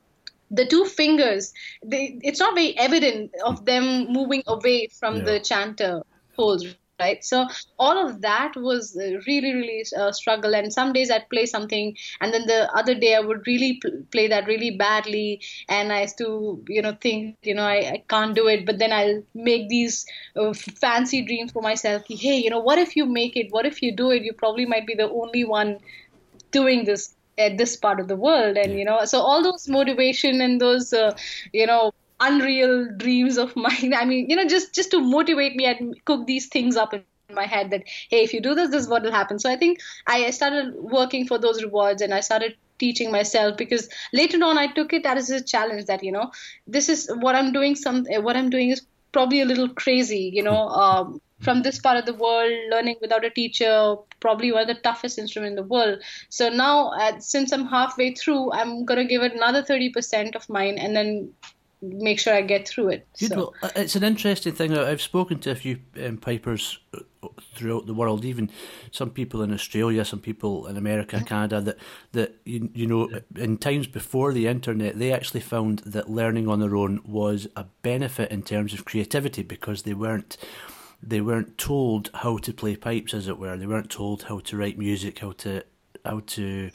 the 0.51 0.65
two 0.65 0.85
fingers 0.85 1.53
they, 1.83 2.19
it's 2.21 2.39
not 2.39 2.55
very 2.55 2.77
evident 2.77 3.31
of 3.43 3.65
them 3.65 4.11
moving 4.11 4.43
away 4.47 4.87
from 4.87 5.17
yeah. 5.17 5.23
the 5.23 5.39
chanter 5.39 6.01
holes 6.35 6.65
right? 6.99 7.23
So 7.23 7.47
all 7.77 7.97
of 8.07 8.21
that 8.21 8.55
was 8.55 8.95
really 9.27 9.53
really 9.53 9.83
a 9.95 10.03
uh, 10.05 10.11
struggle. 10.11 10.55
And 10.55 10.71
some 10.71 10.93
days 10.93 11.11
i'd 11.11 11.29
play 11.29 11.45
something 11.45 11.95
and 12.21 12.33
then 12.33 12.45
the 12.47 12.69
other 12.75 12.95
day 12.95 13.15
i 13.15 13.19
would 13.19 13.45
really 13.47 13.81
play 14.11 14.27
that 14.27 14.47
really 14.47 14.71
badly 14.71 15.41
and 15.69 15.91
i 15.91 16.01
used 16.01 16.17
to 16.19 16.63
you 16.67 16.81
know 16.81 16.95
think 17.01 17.37
you 17.43 17.53
know 17.53 17.63
i, 17.63 17.77
I 17.77 18.03
can't 18.09 18.35
do 18.35 18.47
it. 18.47 18.65
But 18.65 18.79
then 18.79 18.91
i'll 18.91 19.23
make 19.33 19.69
these 19.69 20.05
uh, 20.35 20.53
fancy 20.53 21.21
dreams 21.21 21.51
for 21.51 21.61
myself. 21.61 22.03
Hey 22.07 22.37
you 22.37 22.49
know 22.49 22.59
what 22.59 22.77
if 22.77 22.95
you 22.95 23.05
make 23.05 23.35
it? 23.35 23.51
What 23.51 23.65
if 23.65 23.81
you 23.81 23.95
do 23.95 24.11
it? 24.11 24.23
You 24.23 24.33
probably 24.33 24.65
might 24.65 24.87
be 24.87 24.95
the 24.95 25.09
only 25.09 25.43
one 25.43 25.79
doing 26.51 26.85
this 26.85 27.14
at 27.37 27.57
this 27.57 27.75
part 27.75 27.99
of 27.99 28.07
the 28.07 28.15
world 28.15 28.57
and 28.57 28.77
you 28.77 28.85
know 28.85 29.03
so 29.05 29.19
all 29.19 29.43
those 29.43 29.67
motivation 29.67 30.41
and 30.41 30.61
those 30.61 30.93
uh, 30.93 31.15
you 31.53 31.65
know 31.65 31.91
unreal 32.19 32.87
dreams 32.97 33.37
of 33.37 33.55
mine 33.65 33.93
i 33.93 34.05
mean 34.05 34.29
you 34.29 34.35
know 34.35 34.45
just 34.45 34.73
just 34.73 34.91
to 34.91 34.99
motivate 34.99 35.55
me 35.55 35.65
and 35.65 35.93
cook 36.05 36.25
these 36.27 36.47
things 36.47 36.75
up 36.75 36.93
in 36.93 37.03
my 37.03 37.45
head 37.45 37.71
that 37.71 37.83
hey 38.09 38.23
if 38.23 38.33
you 38.33 38.41
do 38.41 38.55
this 38.55 38.69
this 38.69 38.83
is 38.83 38.89
what 38.89 39.03
will 39.03 39.11
happen. 39.11 39.39
So 39.39 39.51
i 39.51 39.55
think 39.55 39.79
i 40.07 40.29
started 40.29 40.73
working 40.75 41.27
for 41.27 41.37
those 41.37 41.63
rewards 41.63 42.01
and 42.01 42.13
i 42.13 42.19
started 42.19 42.55
teaching 42.77 43.11
myself 43.11 43.57
because 43.57 43.89
later 44.13 44.37
on 44.43 44.57
i 44.57 44.67
took 44.67 44.93
it 44.93 45.05
as 45.05 45.29
a 45.29 45.41
challenge 45.41 45.85
that 45.85 46.03
you 46.03 46.11
know 46.11 46.31
this 46.67 46.89
is 46.89 47.09
what 47.19 47.35
i'm 47.35 47.51
doing 47.51 47.75
some 47.75 48.05
what 48.21 48.35
i'm 48.35 48.49
doing 48.49 48.69
is 48.69 48.85
probably 49.11 49.41
a 49.41 49.45
little 49.45 49.69
crazy 49.69 50.29
you 50.33 50.43
know 50.43 50.67
um, 50.67 51.21
from 51.41 51.63
this 51.63 51.79
part 51.79 51.97
of 51.97 52.05
the 52.05 52.13
world, 52.13 52.51
learning 52.71 52.95
without 53.01 53.25
a 53.25 53.29
teacher, 53.29 53.95
probably 54.19 54.51
one 54.51 54.61
of 54.61 54.67
the 54.67 54.81
toughest 54.81 55.19
instruments 55.19 55.51
in 55.51 55.55
the 55.55 55.69
world. 55.69 56.01
So 56.29 56.49
now, 56.49 56.91
uh, 56.91 57.19
since 57.19 57.51
I'm 57.51 57.65
halfway 57.65 58.13
through, 58.13 58.53
I'm 58.53 58.85
going 58.85 58.99
to 58.99 59.05
give 59.05 59.21
it 59.21 59.33
another 59.33 59.61
30% 59.61 60.35
of 60.35 60.47
mine 60.49 60.77
and 60.77 60.95
then 60.95 61.33
make 61.81 62.19
sure 62.19 62.33
I 62.33 62.41
get 62.41 62.67
through 62.67 62.89
it. 62.89 63.07
Good. 63.19 63.29
So. 63.29 63.35
Well, 63.35 63.53
uh, 63.61 63.69
it's 63.75 63.95
an 63.95 64.03
interesting 64.03 64.53
thing. 64.53 64.77
I've 64.77 65.01
spoken 65.01 65.39
to 65.39 65.51
a 65.51 65.55
few 65.55 65.79
um, 66.03 66.17
pipers 66.17 66.79
uh, 66.93 66.99
throughout 67.53 67.85
the 67.85 67.93
world, 67.93 68.25
even 68.25 68.49
some 68.91 69.09
people 69.09 69.41
in 69.41 69.53
Australia, 69.53 70.05
some 70.05 70.19
people 70.19 70.67
in 70.67 70.77
America, 70.77 71.17
mm-hmm. 71.17 71.25
Canada, 71.25 71.61
that 71.61 71.77
that 72.13 72.35
you, 72.45 72.69
you 72.73 72.87
know, 72.87 73.09
in 73.35 73.57
times 73.57 73.87
before 73.87 74.33
the 74.33 74.47
internet, 74.47 74.97
they 74.97 75.11
actually 75.11 75.41
found 75.41 75.79
that 75.79 76.09
learning 76.09 76.47
on 76.47 76.59
their 76.59 76.75
own 76.75 77.01
was 77.05 77.47
a 77.55 77.65
benefit 77.81 78.31
in 78.31 78.41
terms 78.41 78.73
of 78.73 78.85
creativity 78.85 79.43
because 79.43 79.83
they 79.83 79.93
weren't 79.93 80.37
they 81.01 81.21
weren't 81.21 81.57
told 81.57 82.09
how 82.13 82.37
to 82.37 82.53
play 82.53 82.75
pipes, 82.75 83.13
as 83.13 83.27
it 83.27 83.37
were. 83.37 83.57
They 83.57 83.67
weren't 83.67 83.89
told 83.89 84.23
how 84.23 84.39
to 84.39 84.57
write 84.57 84.77
music, 84.77 85.19
how 85.19 85.33
to 85.33 85.63
how 86.03 86.21
to 86.27 86.69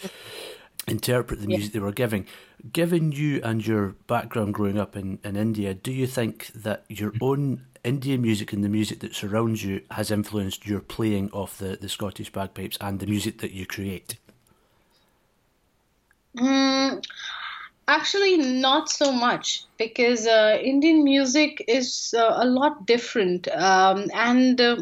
interpret 0.88 1.40
the 1.40 1.46
music 1.46 1.72
yeah. 1.72 1.80
they 1.80 1.84
were 1.84 1.92
giving. 1.92 2.26
Given 2.72 3.12
you 3.12 3.40
and 3.42 3.66
your 3.66 3.94
background 4.06 4.54
growing 4.54 4.78
up 4.78 4.96
in, 4.96 5.18
in 5.24 5.36
India, 5.36 5.72
do 5.72 5.92
you 5.92 6.06
think 6.06 6.48
that 6.48 6.84
your 6.88 7.12
own 7.20 7.64
Indian 7.84 8.20
music 8.20 8.52
and 8.52 8.62
the 8.62 8.68
music 8.68 9.00
that 9.00 9.14
surrounds 9.14 9.64
you 9.64 9.82
has 9.90 10.10
influenced 10.10 10.66
your 10.66 10.80
playing 10.80 11.30
of 11.32 11.56
the, 11.58 11.78
the 11.80 11.88
Scottish 11.88 12.30
bagpipes 12.30 12.76
and 12.80 13.00
the 13.00 13.06
music 13.06 13.38
that 13.38 13.52
you 13.52 13.64
create? 13.64 14.16
Mm, 16.36 17.02
Actually, 17.90 18.36
not 18.36 18.88
so 18.88 19.10
much 19.10 19.64
because 19.76 20.24
uh, 20.24 20.56
Indian 20.62 21.02
music 21.02 21.64
is 21.66 22.14
uh, 22.16 22.34
a 22.36 22.46
lot 22.46 22.86
different, 22.86 23.48
um, 23.48 24.08
and 24.14 24.60
uh, 24.60 24.76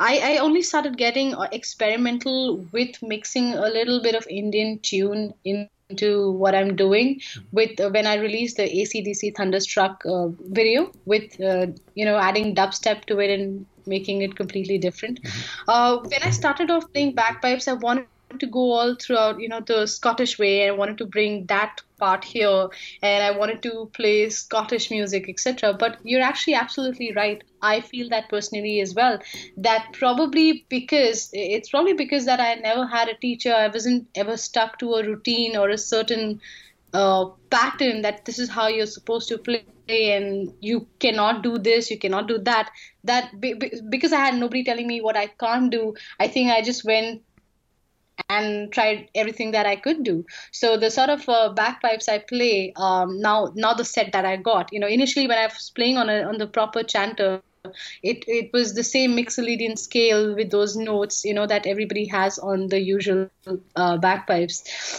I, 0.00 0.36
I, 0.36 0.38
only 0.38 0.62
started 0.62 0.96
getting 0.96 1.34
uh, 1.34 1.46
experimental 1.52 2.64
with 2.72 3.02
mixing 3.02 3.52
a 3.52 3.68
little 3.68 4.00
bit 4.00 4.14
of 4.14 4.26
Indian 4.30 4.78
tune 4.78 5.34
into 5.44 6.30
what 6.30 6.54
I'm 6.54 6.74
doing 6.74 7.20
with 7.52 7.78
uh, 7.78 7.90
when 7.90 8.06
I 8.06 8.14
released 8.14 8.56
the 8.56 8.62
ACDC 8.62 9.36
Thunderstruck 9.36 10.02
uh, 10.06 10.28
video 10.48 10.90
with 11.04 11.38
you 11.38 12.06
know 12.06 12.16
adding 12.16 12.54
dubstep 12.54 13.04
to 13.04 13.18
it 13.18 13.38
and 13.38 13.66
making 13.84 14.22
it 14.22 14.36
completely 14.36 14.78
different. 14.78 15.22
Mm-hmm. 15.22 16.08
when 16.08 16.22
I 16.22 16.30
started 16.30 16.70
off 16.70 16.90
playing 16.94 17.14
bagpipes, 17.14 17.68
I 17.68 17.74
wanted 17.74 18.06
to 18.40 18.46
go 18.46 18.72
all 18.72 18.94
throughout, 18.94 19.40
you 19.40 19.48
know, 19.48 19.60
the 19.60 19.86
Scottish 19.86 20.38
way. 20.38 20.66
I 20.66 20.70
wanted 20.70 20.98
to 20.98 21.06
bring 21.06 21.46
that 21.46 21.80
part 21.98 22.24
here, 22.24 22.68
and 23.02 23.24
I 23.24 23.36
wanted 23.36 23.62
to 23.62 23.90
play 23.92 24.30
Scottish 24.30 24.90
music, 24.90 25.28
etc. 25.28 25.74
But 25.74 25.98
you're 26.02 26.22
actually 26.22 26.54
absolutely 26.54 27.12
right. 27.12 27.42
I 27.62 27.80
feel 27.80 28.08
that 28.10 28.28
personally 28.28 28.80
as 28.80 28.94
well. 28.94 29.18
That 29.56 29.92
probably 29.92 30.66
because 30.68 31.30
it's 31.32 31.70
probably 31.70 31.94
because 31.94 32.24
that 32.26 32.40
I 32.40 32.54
never 32.54 32.86
had 32.86 33.08
a 33.08 33.16
teacher. 33.16 33.54
I 33.54 33.68
wasn't 33.68 34.08
ever 34.14 34.36
stuck 34.36 34.78
to 34.80 34.94
a 34.94 35.04
routine 35.04 35.56
or 35.56 35.68
a 35.70 35.78
certain 35.78 36.40
uh, 36.94 37.26
pattern 37.50 38.02
that 38.02 38.24
this 38.24 38.38
is 38.38 38.48
how 38.48 38.68
you're 38.68 38.86
supposed 38.86 39.28
to 39.28 39.38
play 39.38 39.64
and 39.88 40.54
you 40.60 40.86
cannot 40.98 41.42
do 41.42 41.58
this 41.58 41.90
you 41.90 41.98
cannot 41.98 42.26
do 42.26 42.38
that 42.38 42.70
that 43.02 43.30
because 43.90 44.12
i 44.12 44.18
had 44.18 44.34
nobody 44.34 44.64
telling 44.64 44.86
me 44.86 45.00
what 45.02 45.16
i 45.16 45.26
can't 45.26 45.70
do 45.70 45.94
i 46.18 46.26
think 46.26 46.50
i 46.50 46.62
just 46.62 46.84
went 46.84 47.22
and 48.28 48.72
tried 48.72 49.08
everything 49.14 49.52
that 49.52 49.66
I 49.66 49.76
could 49.76 50.02
do. 50.04 50.24
So 50.52 50.76
the 50.76 50.90
sort 50.90 51.10
of 51.10 51.28
uh, 51.28 51.54
I 52.08 52.18
play 52.18 52.72
um, 52.76 53.20
now, 53.20 53.52
now 53.54 53.74
the 53.74 53.84
set 53.84 54.12
that 54.12 54.24
I 54.24 54.36
got, 54.36 54.72
you 54.72 54.80
know, 54.80 54.86
initially 54.86 55.26
when 55.26 55.38
I 55.38 55.46
was 55.46 55.70
playing 55.74 55.98
on 55.98 56.08
a, 56.08 56.22
on 56.22 56.38
the 56.38 56.46
proper 56.46 56.82
chanter, 56.82 57.42
it 58.02 58.24
it 58.26 58.50
was 58.52 58.74
the 58.74 58.82
same 58.84 59.16
Mixolydian 59.16 59.78
scale 59.78 60.34
with 60.34 60.50
those 60.50 60.76
notes, 60.76 61.24
you 61.24 61.32
know, 61.34 61.46
that 61.46 61.66
everybody 61.66 62.06
has 62.06 62.38
on 62.38 62.68
the 62.68 62.80
usual 62.80 63.28
uh. 63.76 63.98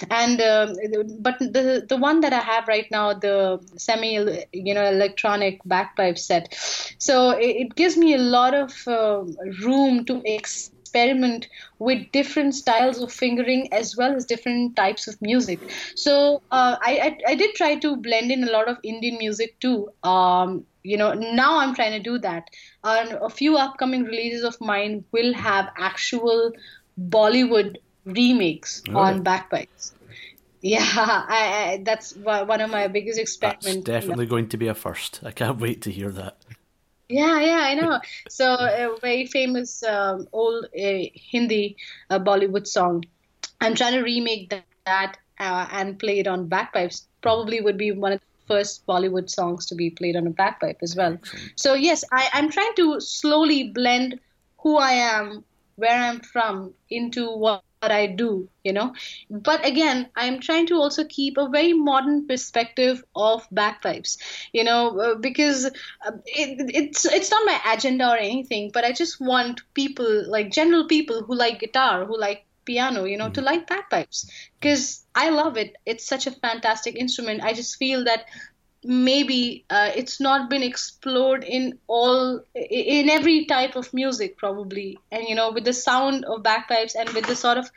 And 0.09 0.41
um, 0.41 0.75
but 1.19 1.37
the 1.39 1.85
the 1.87 1.97
one 1.97 2.21
that 2.21 2.33
I 2.33 2.39
have 2.39 2.67
right 2.67 2.87
now, 2.91 3.13
the 3.13 3.59
semi 3.77 4.13
you 4.53 4.73
know 4.73 4.85
electronic 4.85 5.59
bagpipe 5.65 6.17
set, 6.17 6.53
so 6.97 7.31
it, 7.31 7.55
it 7.67 7.75
gives 7.75 7.97
me 7.97 8.13
a 8.15 8.19
lot 8.19 8.53
of 8.53 8.73
uh, 8.87 9.23
room 9.63 10.05
to. 10.05 10.21
Ex- 10.25 10.71
experiment 10.85 11.47
with 11.79 12.11
different 12.11 12.53
styles 12.53 13.01
of 13.01 13.11
fingering 13.11 13.73
as 13.73 13.97
well 13.97 14.15
as 14.15 14.25
different 14.25 14.75
types 14.75 15.07
of 15.07 15.19
music. 15.21 15.59
So 15.95 16.41
uh, 16.51 16.77
I, 16.81 17.17
I, 17.27 17.31
I 17.31 17.35
did 17.35 17.55
try 17.55 17.75
to 17.77 17.95
blend 17.97 18.31
in 18.31 18.43
a 18.43 18.51
lot 18.51 18.67
of 18.67 18.77
Indian 18.83 19.17
music 19.17 19.59
too. 19.59 19.89
Um, 20.03 20.65
you 20.83 20.97
know, 20.97 21.13
now 21.13 21.57
I'm 21.57 21.73
trying 21.73 21.93
to 21.93 21.99
do 21.99 22.19
that. 22.19 22.49
And 22.83 23.13
a 23.13 23.29
few 23.29 23.57
upcoming 23.57 24.03
releases 24.03 24.43
of 24.43 24.61
mine 24.61 25.03
will 25.11 25.33
have 25.33 25.71
actual 25.77 26.51
Bollywood 26.99 27.77
remakes 28.05 28.83
oh. 28.89 28.97
on 28.97 29.23
bagpipes. 29.23 29.93
Yeah, 30.61 30.81
I, 30.81 31.73
I, 31.73 31.81
that's 31.83 32.15
one 32.15 32.59
of 32.59 32.71
my 32.71 32.87
biggest 32.87 33.19
experiments. 33.19 33.67
That's 33.67 33.83
definitely 33.83 34.25
going 34.25 34.49
to 34.49 34.57
be 34.57 34.65
a 34.65 34.73
first. 34.73 35.19
I 35.23 35.29
can't 35.29 35.59
wait 35.59 35.83
to 35.83 35.91
hear 35.91 36.09
that. 36.13 36.37
Yeah, 37.09 37.39
yeah, 37.39 37.59
I 37.59 37.73
know. 37.75 37.99
So 38.29 38.53
a 38.53 38.97
very 39.01 39.25
famous 39.25 39.83
um, 39.83 40.27
old 40.31 40.65
uh, 40.65 41.03
Hindi 41.13 41.77
uh, 42.09 42.19
Bollywood 42.19 42.67
song. 42.67 43.03
I'm 43.61 43.75
trying 43.75 43.93
to 43.93 44.01
remake 44.01 44.49
that, 44.49 44.65
that 44.85 45.17
uh, 45.39 45.67
and 45.71 45.99
play 45.99 46.19
it 46.19 46.27
on 46.27 46.47
bagpipes. 46.47 47.07
Probably 47.21 47.61
would 47.61 47.77
be 47.77 47.91
one 47.91 48.13
of 48.13 48.19
the 48.19 48.25
first 48.47 48.85
Bollywood 48.87 49.29
songs 49.29 49.65
to 49.67 49.75
be 49.75 49.89
played 49.89 50.15
on 50.15 50.25
a 50.27 50.31
bagpipe 50.31 50.77
as 50.81 50.95
well. 50.95 51.17
So 51.55 51.73
yes, 51.75 52.03
I, 52.11 52.29
I'm 52.33 52.49
trying 52.49 52.73
to 52.77 52.99
slowly 52.99 53.71
blend 53.71 54.19
who 54.59 54.77
I 54.77 54.91
am, 54.91 55.43
where 55.75 55.91
I'm 55.95 56.19
from, 56.21 56.73
into 56.89 57.29
what 57.31 57.61
what 57.71 57.74
I 57.91 58.07
do, 58.07 58.49
you 58.63 58.73
know. 58.73 58.93
But 59.29 59.65
again, 59.65 60.09
I'm 60.15 60.39
trying 60.39 60.67
to 60.67 60.75
also 60.75 61.03
keep 61.05 61.37
a 61.37 61.49
very 61.49 61.73
modern 61.73 62.27
perspective 62.27 63.03
of 63.15 63.47
bagpipes, 63.51 64.17
you 64.53 64.63
know, 64.63 64.99
uh, 64.99 65.15
because 65.15 65.65
uh, 65.65 66.11
it, 66.25 66.69
it's 66.73 67.05
it's 67.05 67.31
not 67.31 67.45
my 67.45 67.59
agenda 67.73 68.09
or 68.09 68.17
anything, 68.17 68.71
but 68.73 68.83
I 68.83 68.91
just 68.91 69.19
want 69.19 69.61
people 69.73 70.29
like 70.29 70.51
general 70.51 70.87
people 70.87 71.23
who 71.23 71.35
like 71.35 71.59
guitar, 71.59 72.05
who 72.05 72.17
like 72.19 72.45
piano, 72.65 73.05
you 73.05 73.17
know, 73.17 73.29
mm. 73.29 73.33
to 73.33 73.41
like 73.41 73.67
bagpipes 73.67 74.29
because 74.59 75.05
I 75.13 75.29
love 75.29 75.57
it. 75.57 75.75
It's 75.85 76.05
such 76.05 76.27
a 76.27 76.31
fantastic 76.31 76.95
instrument. 76.95 77.43
I 77.43 77.53
just 77.53 77.77
feel 77.77 78.03
that 78.05 78.25
maybe 78.85 79.65
uh, 79.69 79.91
it's 79.95 80.19
not 80.19 80.49
been 80.49 80.63
explored 80.63 81.43
in 81.43 81.77
all 81.87 82.41
in 82.55 83.09
every 83.09 83.45
type 83.45 83.75
of 83.75 83.93
music 83.93 84.37
probably. 84.37 84.97
And 85.11 85.27
you 85.27 85.35
know 85.35 85.51
with 85.51 85.65
the 85.65 85.73
sound 85.73 86.25
of 86.25 86.43
bagpipes 86.43 86.95
and 86.95 87.09
with 87.09 87.25
the 87.25 87.35
sort 87.35 87.57
of 87.57 87.69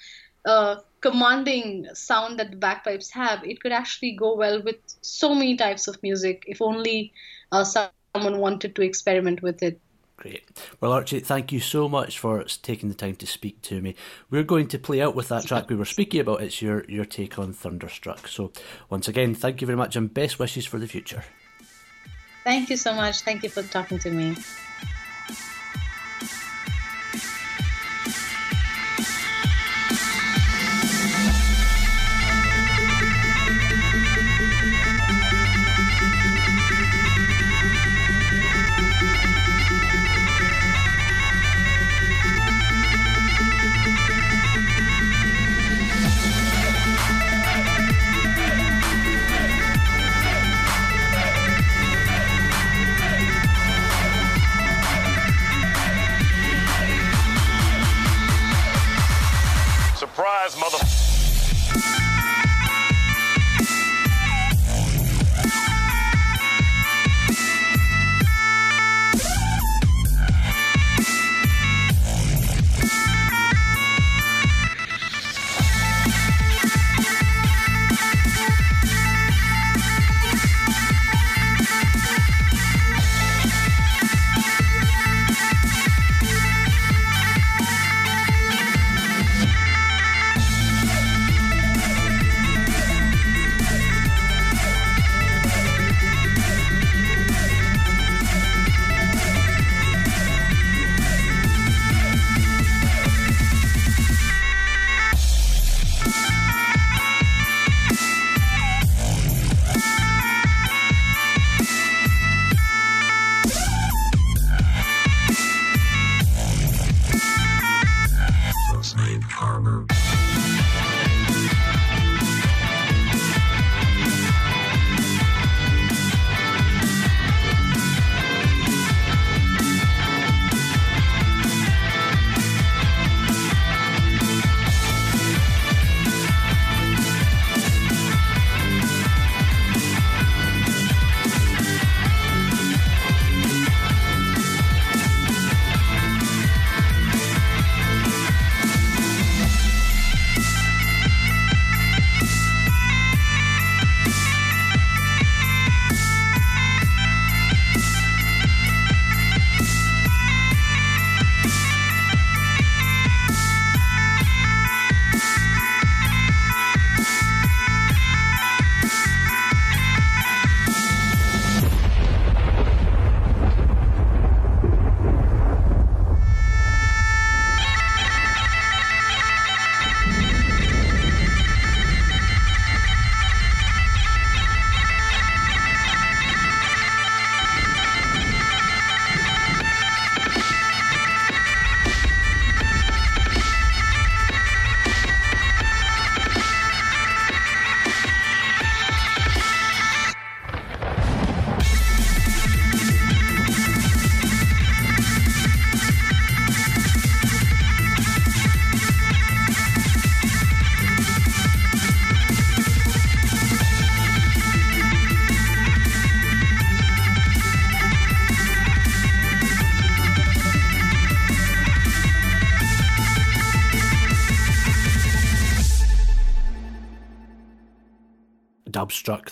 uh, 0.45 0.77
commanding 1.01 1.87
sound 1.95 2.39
that 2.39 2.51
the 2.51 2.57
bagpipes 2.57 3.11
have 3.11 3.45
it 3.45 3.61
could 3.61 3.73
actually 3.73 4.13
go 4.13 4.35
well 4.35 4.63
with 4.63 4.77
so 5.03 5.35
many 5.35 5.57
types 5.57 5.87
of 5.89 6.03
music 6.03 6.45
if 6.47 6.61
only 6.61 7.13
uh, 7.53 7.65
someone 7.65 8.39
wanted 8.39 8.75
to 8.75 8.83
experiment 8.83 9.43
with 9.43 9.63
it 9.63 9.81
Great. 10.19 10.43
Well, 10.81 10.91
Archie, 10.91 11.21
thank 11.21 11.53
you 11.53 11.61
so 11.61 11.89
much 11.89 12.19
for 12.19 12.43
taking 12.43 12.89
the 12.89 12.95
time 12.97 13.15
to 13.17 13.27
speak 13.27 13.63
to 13.63 13.81
me. 13.81 13.95
We're 14.31 14.43
going 14.43 14.67
to 14.69 14.79
play 14.79 15.01
out 15.01 15.15
with 15.15 15.29
that 15.29 15.47
track 15.47 15.71
we 15.71 15.77
were 15.77 15.85
speaking 15.85 16.21
about. 16.21 16.43
It's 16.43 16.61
your, 16.61 16.85
your 16.89 17.05
take 17.05 17.39
on 17.39 17.53
Thunderstruck. 17.53 18.27
So, 18.27 18.51
once 18.91 19.07
again, 19.07 19.37
thank 19.37 19.61
you 19.61 19.67
very 19.69 19.77
much 19.77 19.95
and 19.95 20.13
best 20.13 20.41
wishes 20.41 20.67
for 20.67 20.81
the 20.81 20.89
future. 20.89 21.23
Thank 22.43 22.69
you 22.69 22.77
so 22.77 22.95
much. 22.95 23.21
Thank 23.21 23.45
you 23.45 23.49
for 23.49 23.63
talking 23.63 24.01
to 24.01 24.11
me. 24.11 24.35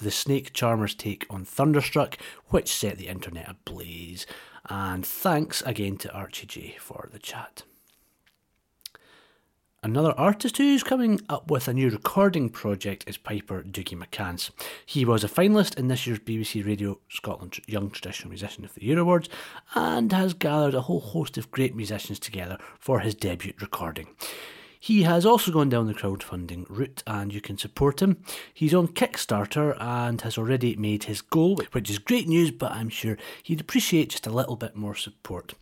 The 0.07 0.13
Snake 0.13 0.53
Charmer's 0.53 0.95
take 0.95 1.27
on 1.29 1.45
Thunderstruck, 1.45 2.17
which 2.51 2.73
set 2.73 2.97
the 2.97 3.09
internet 3.09 3.51
ablaze. 3.51 4.25
And 4.71 5.05
thanks 5.05 5.63
again 5.63 5.97
to 5.97 6.13
Archie 6.13 6.47
J 6.47 6.77
for 6.79 7.09
the 7.13 7.19
chat. 7.19 7.65
Another 9.83 10.13
artist 10.13 10.59
who's 10.59 10.85
coming 10.85 11.21
up 11.29 11.51
with 11.51 11.67
a 11.67 11.75
new 11.75 11.91
recording 11.91 12.51
project 12.51 13.03
is 13.09 13.17
Piper 13.17 13.65
Dougie 13.65 14.01
McCance. 14.01 14.51
He 14.85 15.05
was 15.05 15.25
a 15.25 15.29
finalist 15.29 15.77
in 15.77 15.89
this 15.89 16.07
year's 16.07 16.21
BBC 16.21 16.65
Radio 16.65 17.01
Scotland 17.09 17.59
Young 17.67 17.91
Traditional 17.91 18.29
Musician 18.29 18.65
of 18.65 18.75
the 18.75 18.85
Year 18.85 19.01
Awards 19.01 19.29
and 19.75 20.13
has 20.13 20.35
gathered 20.35 20.75
a 20.75 20.83
whole 20.83 21.01
host 21.01 21.37
of 21.37 21.51
great 21.51 21.75
musicians 21.75 22.21
together 22.21 22.59
for 22.79 23.01
his 23.01 23.17
debut 23.17 23.55
recording. 23.61 24.07
He 24.87 25.03
has 25.03 25.27
also 25.27 25.51
gone 25.51 25.69
down 25.69 25.89
the 25.89 25.95
crowdfunding 25.95 26.65
route 26.69 27.03
and 27.09 27.35
you 27.35 27.41
can 27.41 27.59
support 27.59 28.01
him. 28.01 28.23
He's 28.55 28.73
on 28.73 28.87
Kickstarter 28.87 29.77
and 29.81 30.21
has 30.21 30.39
already 30.39 30.77
made 30.77 31.03
his 31.03 31.23
goal, 31.23 31.61
which 31.73 31.91
is 31.91 31.99
great 31.99 32.29
news, 32.29 32.53
but 32.53 32.71
I'm 32.71 32.89
sure 32.89 33.19
he'd 33.43 33.61
appreciate 33.61 34.11
just 34.11 34.29
a 34.29 34.31
little 34.31 34.55
bit 34.55 34.77
more 34.77 34.95
support. 34.95 35.55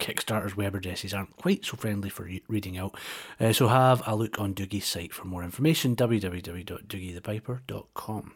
Kickstarter's 0.00 0.56
web 0.56 0.74
addresses 0.74 1.14
aren't 1.14 1.36
quite 1.36 1.64
so 1.64 1.76
friendly 1.76 2.10
for 2.10 2.28
reading 2.48 2.76
out, 2.76 2.98
uh, 3.38 3.52
so 3.52 3.68
have 3.68 4.02
a 4.08 4.16
look 4.16 4.40
on 4.40 4.54
Dougie's 4.54 4.86
site 4.86 5.14
for 5.14 5.24
more 5.24 5.44
information 5.44 5.94
www.dougiethepiper.com. 5.94 8.32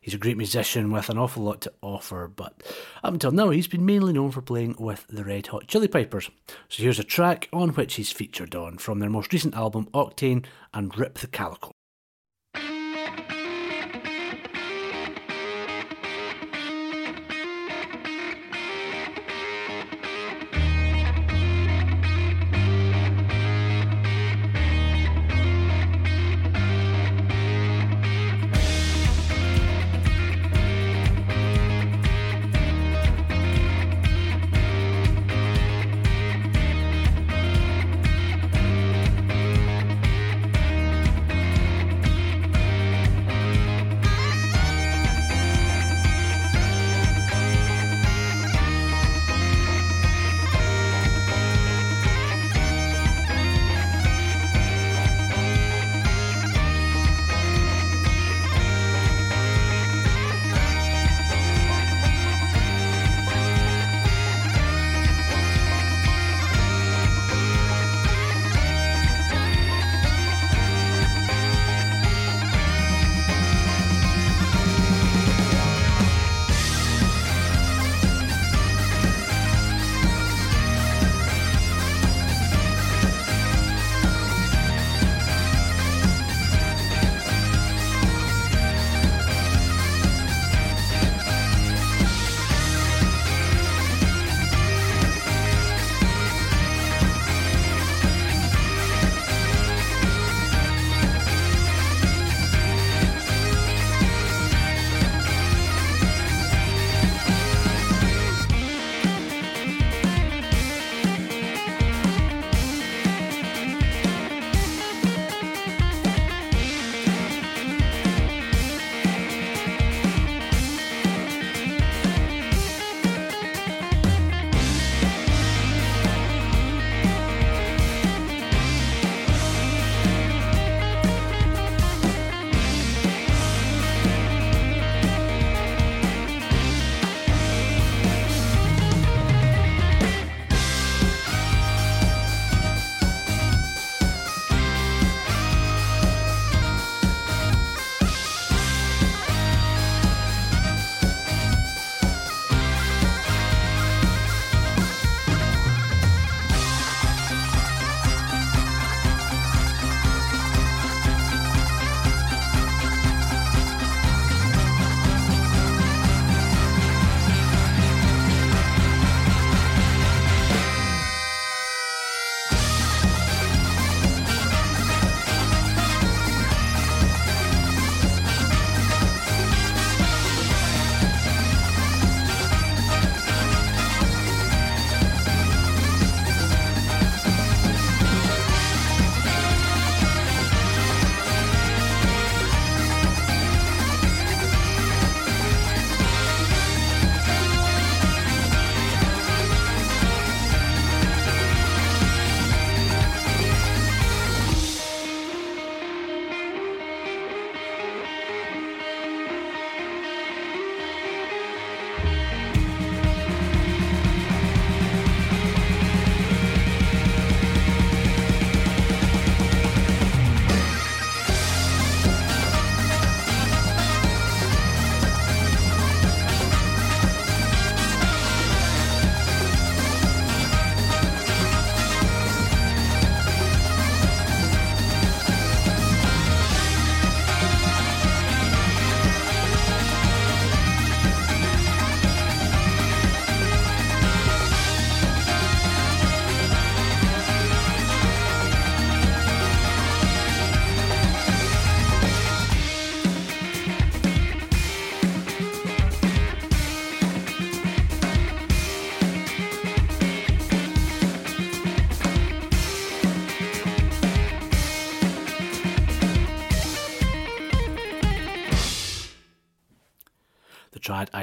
He's 0.00 0.14
a 0.14 0.18
great 0.18 0.36
musician 0.36 0.90
with 0.90 1.10
an 1.10 1.18
awful 1.18 1.42
lot 1.42 1.60
to 1.62 1.72
offer, 1.82 2.30
but 2.34 2.62
up 3.04 3.12
until 3.12 3.32
now 3.32 3.50
he's 3.50 3.68
been 3.68 3.84
mainly 3.84 4.12
known 4.12 4.30
for 4.30 4.40
playing 4.40 4.76
with 4.78 5.06
the 5.08 5.24
Red 5.24 5.48
Hot 5.48 5.66
Chili 5.66 5.88
Pipers. 5.88 6.30
So 6.68 6.82
here's 6.82 6.98
a 6.98 7.04
track 7.04 7.48
on 7.52 7.70
which 7.70 7.94
he's 7.94 8.12
featured 8.12 8.54
on 8.54 8.78
from 8.78 8.98
their 8.98 9.10
most 9.10 9.32
recent 9.32 9.54
album 9.54 9.88
Octane 9.92 10.44
and 10.72 10.96
Rip 10.96 11.18
the 11.18 11.26
Calico. 11.26 11.72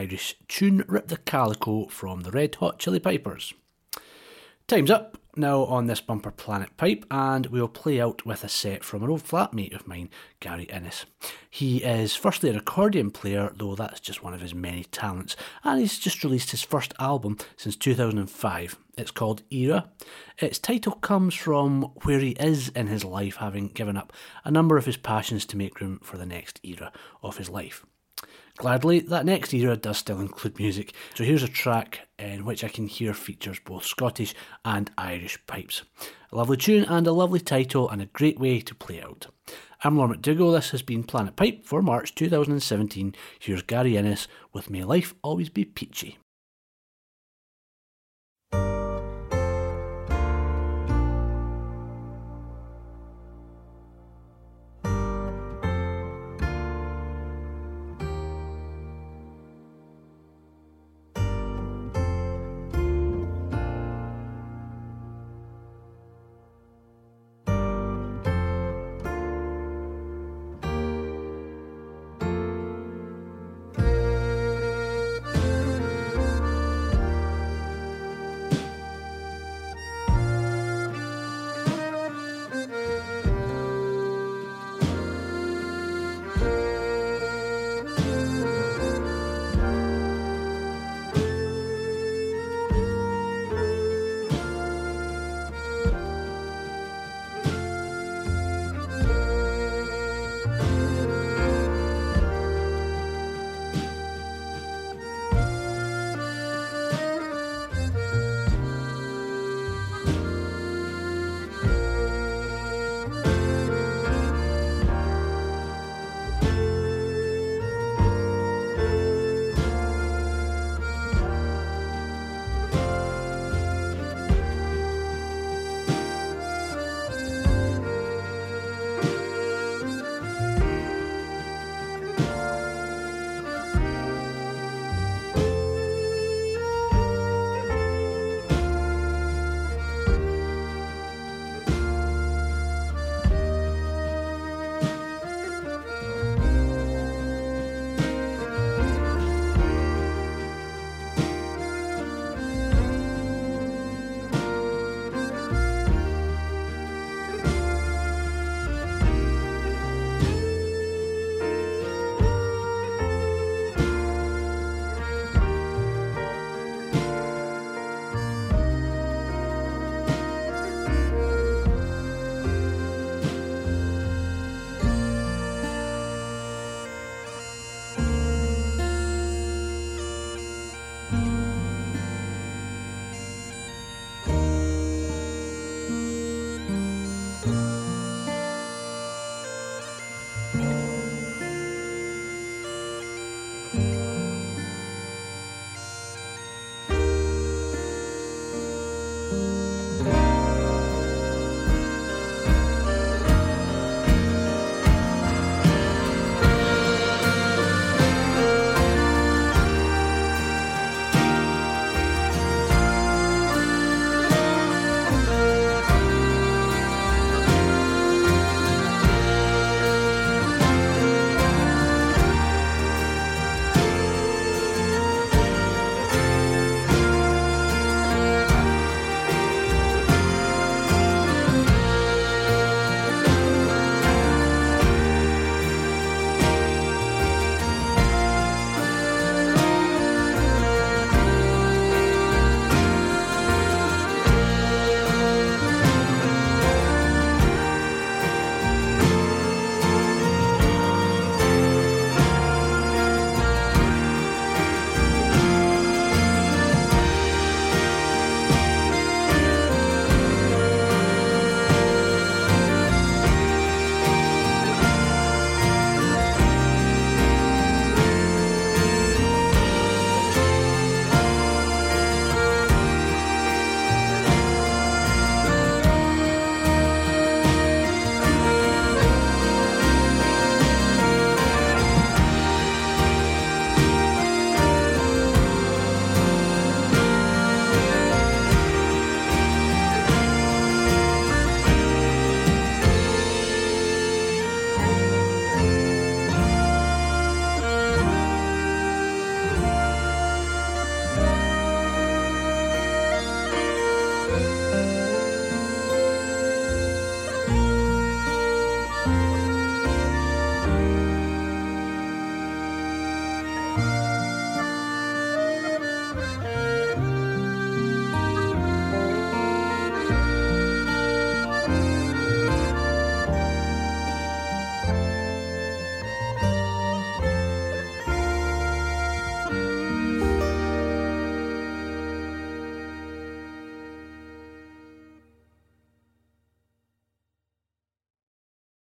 Irish 0.08 0.36
tune 0.47 0.86
Rip 0.88 1.10
the 1.10 1.18
Calico 1.18 1.88
from 1.88 2.22
the 2.22 2.32
Red 2.32 2.55
Hot 2.55 2.80
Chili 2.80 2.97
Pipers. 2.97 3.53
Time's 4.66 4.89
up 4.89 5.18
now 5.36 5.66
on 5.66 5.88
this 5.88 5.99
bumper 5.99 6.32
Planet 6.32 6.70
Pipe, 6.78 7.05
and 7.12 7.47
we'll 7.47 7.68
play 7.68 7.99
out 7.99 8.26
with 8.26 8.41
a 8.45 8.47
set 8.47 8.86
from 8.86 9.03
an 9.03 9.10
old 9.10 9.26
flatmate 9.26 9.76
of 9.76 9.86
mine, 9.86 10.10
Gary 10.39 10.64
Innes. 10.64 11.05
He 11.49 11.84
is 11.84 12.16
firstly 12.16 12.49
an 12.49 12.55
accordion 12.55 13.12
player, 13.12 13.51
though 13.53 13.76
that's 13.76 13.99
just 13.99 14.24
one 14.24 14.34
of 14.34 14.39
his 14.39 14.55
many 14.55 14.86
talents, 14.86 15.36
and 15.66 15.82
he's 15.82 15.99
just 15.99 16.24
released 16.24 16.51
his 16.51 16.62
first 16.62 16.93
album 16.99 17.38
since 17.58 17.76
2005. 17.76 18.78
It's 18.97 19.12
called 19.12 19.43
Era. 19.51 19.89
Its 20.38 20.58
title 20.58 20.93
comes 20.93 21.36
from 21.36 21.82
where 22.03 22.20
he 22.20 22.32
is 22.32 22.70
in 22.70 22.88
his 22.88 23.03
life, 23.03 23.36
having 23.36 23.68
given 23.68 23.97
up 23.97 24.14
a 24.45 24.51
number 24.51 24.78
of 24.78 24.86
his 24.86 24.97
passions 24.97 25.45
to 25.47 25.58
make 25.58 25.82
room 25.82 25.99
for 26.01 26.18
the 26.18 26.26
next 26.26 26.62
era 26.64 26.93
of 27.22 27.36
his 27.36 27.49
life. 27.49 27.86
Gladly, 28.58 29.01
that 29.01 29.26
next 29.26 29.53
era 29.53 29.78
does 29.78 29.99
still 29.99 30.20
include 30.20 30.58
music, 30.58 30.93
so 31.14 31.24
here's 31.24 31.43
a 31.43 31.47
track 31.47 32.08
in 32.18 32.43
which 32.43 32.64
I 32.64 32.70
can 32.70 32.88
hear 32.88 33.14
features 33.14 33.60
both 33.64 33.86
Scottish 33.86 34.34
and 34.66 34.89
Irish 34.97 35.38
pipes. 35.45 35.84
A 36.32 36.36
lovely 36.36 36.58
tune 36.58 36.84
and 36.86 37.05
a 37.05 37.12
lovely 37.12 37.39
title, 37.39 37.88
and 37.88 38.01
a 38.01 38.08
great 38.08 38.39
way 38.39 38.60
to 38.62 38.74
play 38.74 38.99
out. 38.99 39.28
I'm 39.84 39.95
Laura 39.95 40.18
McDougall, 40.18 40.55
this 40.55 40.72
has 40.72 40.82
been 40.82 41.03
Planet 41.03 41.36
Pipe 41.36 41.66
for 41.66 41.84
March 41.84 42.16
2017. 42.16 43.14
Here's 43.38 43.62
Gary 43.62 43.95
Innes 43.95 44.28
with 44.51 44.72
May 44.72 44.84
Life 44.84 45.14
Always 45.22 45.49
Be 45.49 45.64
Peachy. 45.64 46.18